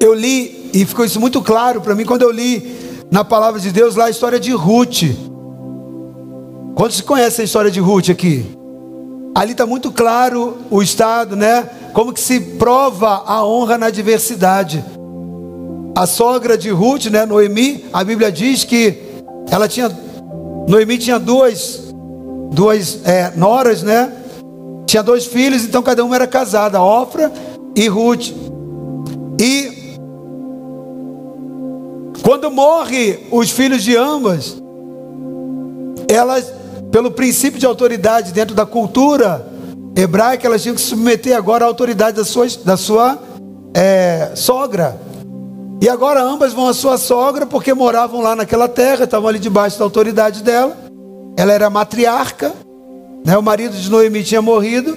[0.00, 2.76] eu li, e ficou isso muito claro para mim, quando eu li
[3.08, 5.02] na palavra de Deus lá a história de Ruth.
[6.74, 8.55] Quantos conhecem a história de Ruth aqui?
[9.36, 11.68] Ali está muito claro o estado, né?
[11.92, 14.82] Como que se prova a honra na adversidade.
[15.94, 18.98] A sogra de Ruth, né, Noemi, a Bíblia diz que
[19.50, 19.94] ela tinha,
[20.66, 21.92] Noemi tinha duas,
[22.50, 24.10] duas é, noras, né?
[24.86, 27.30] Tinha dois filhos, então cada uma era casada, Ofra
[27.74, 28.32] e Ruth.
[29.38, 29.98] E
[32.22, 34.56] quando morre os filhos de ambas,
[36.08, 36.55] elas
[36.96, 39.46] pelo princípio de autoridade dentro da cultura
[39.94, 43.18] hebraica, elas tinham que se submeter agora à autoridade da sua, da sua
[43.74, 44.98] é, sogra.
[45.78, 49.78] E agora ambas vão à sua sogra, porque moravam lá naquela terra, estavam ali debaixo
[49.78, 50.74] da autoridade dela.
[51.36, 52.54] Ela era matriarca,
[53.26, 53.36] né?
[53.36, 54.96] o marido de Noemi tinha morrido.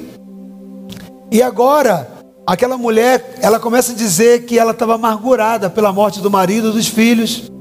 [1.30, 2.10] E agora,
[2.48, 6.72] aquela mulher, ela começa a dizer que ela estava amargurada pela morte do marido e
[6.72, 7.52] dos filhos.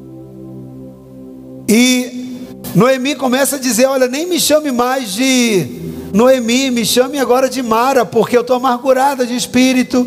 [1.69, 2.28] E
[2.75, 5.67] Noemi começa a dizer: Olha, nem me chame mais de
[6.13, 10.07] Noemi, me chame agora de Mara, porque eu estou amargurada de espírito.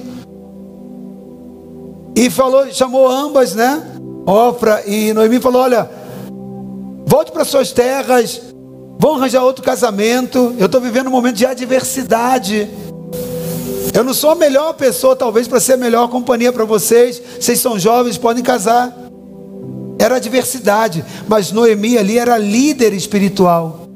[2.16, 3.82] E falou, chamou ambas, né?
[4.26, 5.90] Ofra e Noemi falou: Olha,
[7.06, 8.42] volte para suas terras,
[9.00, 10.56] vão arranjar outro casamento.
[10.60, 12.70] Eu estou vivendo um momento de adversidade.
[13.94, 17.22] Eu não sou a melhor pessoa, talvez, para ser a melhor companhia para vocês.
[17.40, 19.01] Vocês são jovens, podem casar
[20.02, 23.88] era adversidade, mas Noemi ali era líder espiritual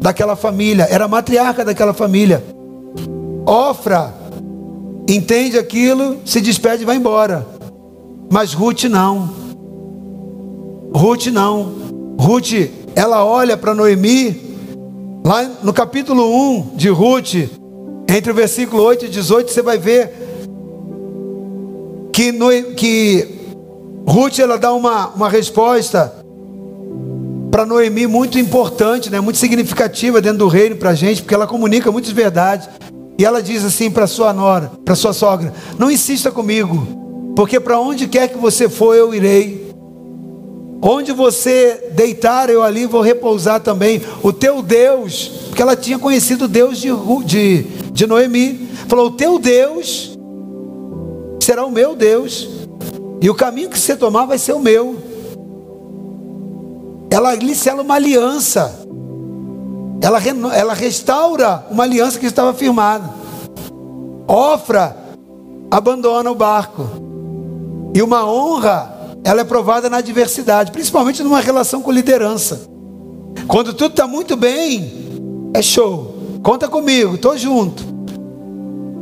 [0.00, 2.42] daquela família, era matriarca daquela família.
[3.44, 4.14] Ofra,
[5.06, 7.46] entende aquilo, se despede e vai embora.
[8.30, 9.30] Mas Ruth não.
[10.94, 11.72] Ruth não.
[12.18, 12.52] Ruth,
[12.94, 14.56] ela olha para Noemi,
[15.24, 17.34] lá no capítulo 1 de Ruth,
[18.08, 20.10] entre o versículo 8 e 18, você vai ver
[22.12, 22.32] que,
[22.74, 23.37] que
[24.08, 26.14] Ruth ela dá uma, uma resposta
[27.50, 29.20] para Noemi muito importante, né?
[29.20, 32.70] muito significativa dentro do reino para a gente, porque ela comunica muitas verdades.
[33.18, 37.78] E ela diz assim para sua nora, para sua sogra: Não insista comigo, porque para
[37.78, 39.68] onde quer que você for, eu irei.
[40.80, 44.00] Onde você deitar, eu ali vou repousar também.
[44.22, 46.88] O teu Deus, porque ela tinha conhecido o Deus de,
[47.26, 50.16] de, de Noemi, falou: O teu Deus
[51.42, 52.57] será o meu Deus.
[53.20, 54.96] E o caminho que você tomar vai ser o meu.
[57.10, 58.80] Ela lhe sela uma aliança.
[60.00, 60.20] Ela,
[60.54, 63.12] ela restaura uma aliança que estava firmada.
[64.26, 64.96] Ofra,
[65.70, 66.86] abandona o barco.
[67.94, 72.68] E uma honra, ela é provada na adversidade, principalmente numa relação com liderança.
[73.48, 74.92] Quando tudo está muito bem,
[75.54, 76.14] é show.
[76.42, 77.82] Conta comigo, estou junto.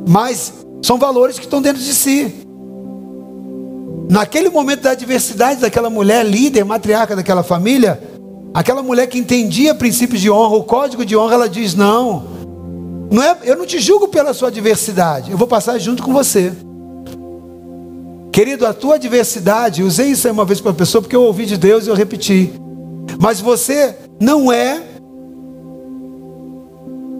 [0.09, 2.46] Mas são valores que estão dentro de si.
[4.09, 8.01] Naquele momento da adversidade daquela mulher líder, matriarca daquela família,
[8.55, 12.25] aquela mulher que entendia princípios de honra, o código de honra, ela diz: Não,
[13.11, 16.53] não é, eu não te julgo pela sua adversidade, eu vou passar junto com você.
[18.31, 21.47] Querido, a tua adversidade, usei isso aí uma vez para a pessoa porque eu ouvi
[21.47, 22.53] de Deus e eu repeti.
[23.19, 24.83] Mas você não é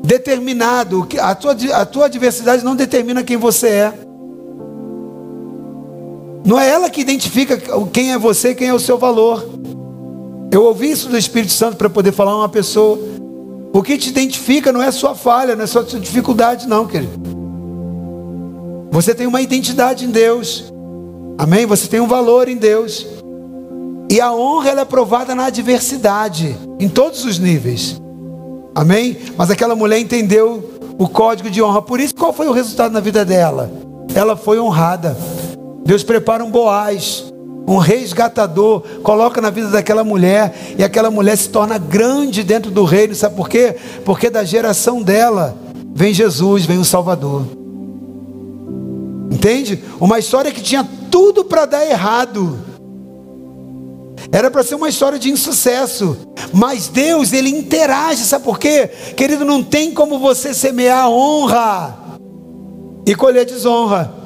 [0.05, 4.06] determinado, a tua, a tua adversidade não determina quem você é.
[6.47, 7.61] Não é ela que identifica
[7.93, 9.45] quem é você, quem é o seu valor.
[10.53, 13.01] Eu ouvi isso do Espírito Santo para poder falar a uma pessoa.
[13.73, 17.13] O que te identifica não é sua falha, não é sua dificuldade, não, querido.
[18.93, 20.73] Você tem uma identidade em Deus.
[21.37, 21.67] Amém?
[21.67, 23.05] Você tem um valor em Deus.
[24.09, 28.01] E a honra ela é provada na adversidade, em todos os níveis.
[28.73, 29.17] Amém?
[29.37, 31.83] Mas aquela mulher entendeu o código de honra.
[31.83, 33.69] Por isso, qual foi o resultado na vida dela?
[34.15, 35.17] Ela foi honrada.
[35.87, 37.33] Deus prepara um Boaz,
[37.67, 42.85] um resgatador, coloca na vida daquela mulher, e aquela mulher se torna grande dentro do
[42.85, 43.77] reino, sabe por quê?
[44.05, 45.57] Porque da geração dela
[45.95, 47.45] vem Jesus, vem o Salvador.
[49.31, 49.83] Entende?
[50.01, 52.59] Uma história que tinha tudo para dar errado.
[54.33, 56.17] Era para ser uma história de insucesso.
[56.53, 58.89] Mas Deus, ele interage, sabe por quê?
[59.17, 61.97] Querido, não tem como você semear honra
[63.07, 64.26] e colher desonra.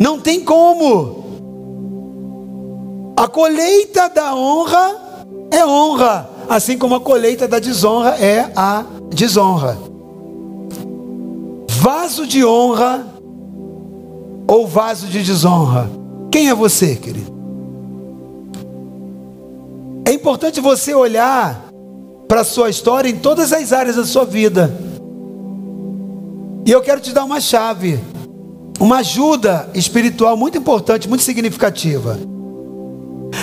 [0.00, 1.20] Não tem como.
[3.14, 4.96] A colheita da honra
[5.50, 8.82] é honra, assim como a colheita da desonra é a
[9.14, 9.76] desonra.
[11.68, 13.06] Vaso de honra
[14.48, 15.90] ou vaso de desonra?
[16.32, 17.30] Quem é você, querido?
[20.06, 21.66] É importante você olhar
[22.26, 24.74] para a sua história em todas as áreas da sua vida.
[26.64, 28.00] E eu quero te dar uma chave,
[28.80, 32.18] uma ajuda espiritual muito importante, muito significativa.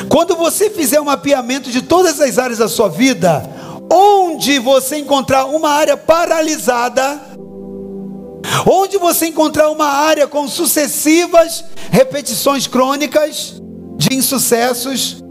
[0.09, 3.47] Quando você fizer um mapeamento de todas as áreas da sua vida,
[3.91, 7.21] onde você encontrar uma área paralisada,
[8.65, 13.61] onde você encontrar uma área com sucessivas repetições crônicas
[13.95, 15.23] de insucessos,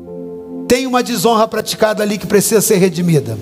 [0.69, 3.37] tem uma desonra praticada ali que precisa ser redimida.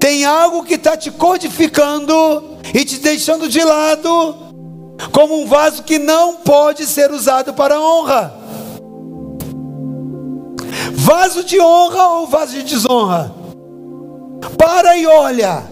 [0.00, 4.51] Tem algo que está te codificando e te deixando de lado,
[5.10, 8.34] como um vaso que não pode ser usado para honra.
[10.92, 13.32] Vaso de honra ou vaso de desonra?
[14.56, 15.64] Para e olha,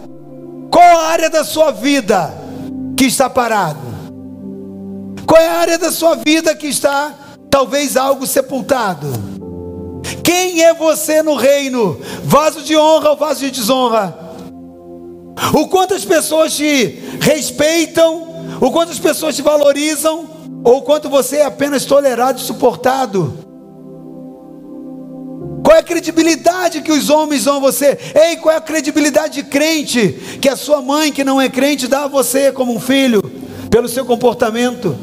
[0.70, 2.32] qual a área da sua vida
[2.96, 3.90] que está parado?
[5.26, 7.14] Qual é a área da sua vida que está
[7.48, 9.06] talvez algo sepultado?
[10.24, 12.00] Quem é você no reino?
[12.24, 14.16] Vaso de honra ou vaso de desonra?
[15.52, 18.29] O quanto as pessoas te respeitam,
[18.60, 20.28] o quanto as pessoas te valorizam,
[20.62, 23.32] ou o quanto você é apenas tolerado e suportado?
[25.64, 27.98] Qual é a credibilidade que os homens dão a você?
[28.14, 31.86] Ei, qual é a credibilidade de crente que a sua mãe, que não é crente,
[31.86, 33.22] dá a você como um filho,
[33.70, 34.96] pelo seu comportamento?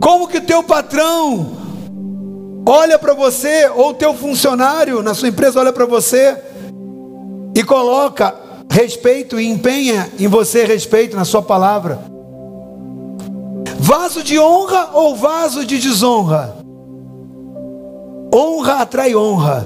[0.00, 1.52] Como que o teu patrão
[2.66, 6.36] olha para você, ou o teu funcionário na sua empresa olha para você
[7.54, 8.43] e coloca
[8.74, 12.00] respeito e empenha em você respeito na sua palavra.
[13.78, 16.56] Vaso de honra ou vaso de desonra?
[18.34, 19.64] Honra atrai honra,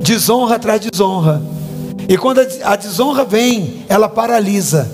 [0.00, 1.40] desonra atrai desonra.
[2.06, 4.86] E quando a desonra vem, ela paralisa.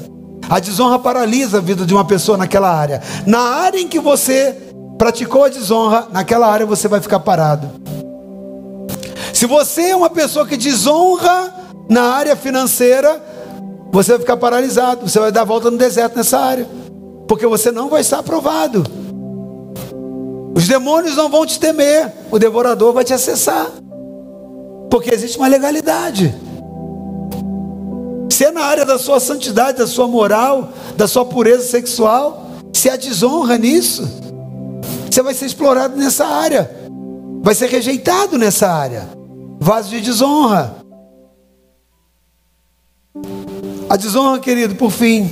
[0.49, 3.03] A desonra paralisa a vida de uma pessoa naquela área.
[3.27, 4.57] Na área em que você
[4.97, 7.69] praticou a desonra, naquela área você vai ficar parado.
[9.35, 11.60] Se você é uma pessoa que desonra
[11.91, 13.21] na área financeira,
[13.91, 16.67] você vai ficar paralisado, você vai dar volta no deserto nessa área,
[17.27, 18.85] porque você não vai estar aprovado.
[20.55, 23.67] Os demônios não vão te temer, o devorador vai te acessar,
[24.89, 26.33] porque existe uma legalidade.
[28.31, 32.89] Se é na área da sua santidade, da sua moral, da sua pureza sexual, se
[32.89, 34.09] há desonra nisso,
[35.11, 36.71] você vai ser explorado nessa área,
[37.43, 39.09] vai ser rejeitado nessa área.
[39.59, 40.80] Vaso de desonra.
[43.91, 45.29] A desonra, querido, por fim,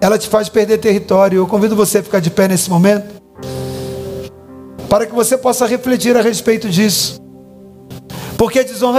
[0.00, 1.36] ela te faz perder território.
[1.36, 3.22] Eu convido você a ficar de pé nesse momento,
[4.88, 7.20] para que você possa refletir a respeito disso.
[8.36, 8.90] Porque a desonra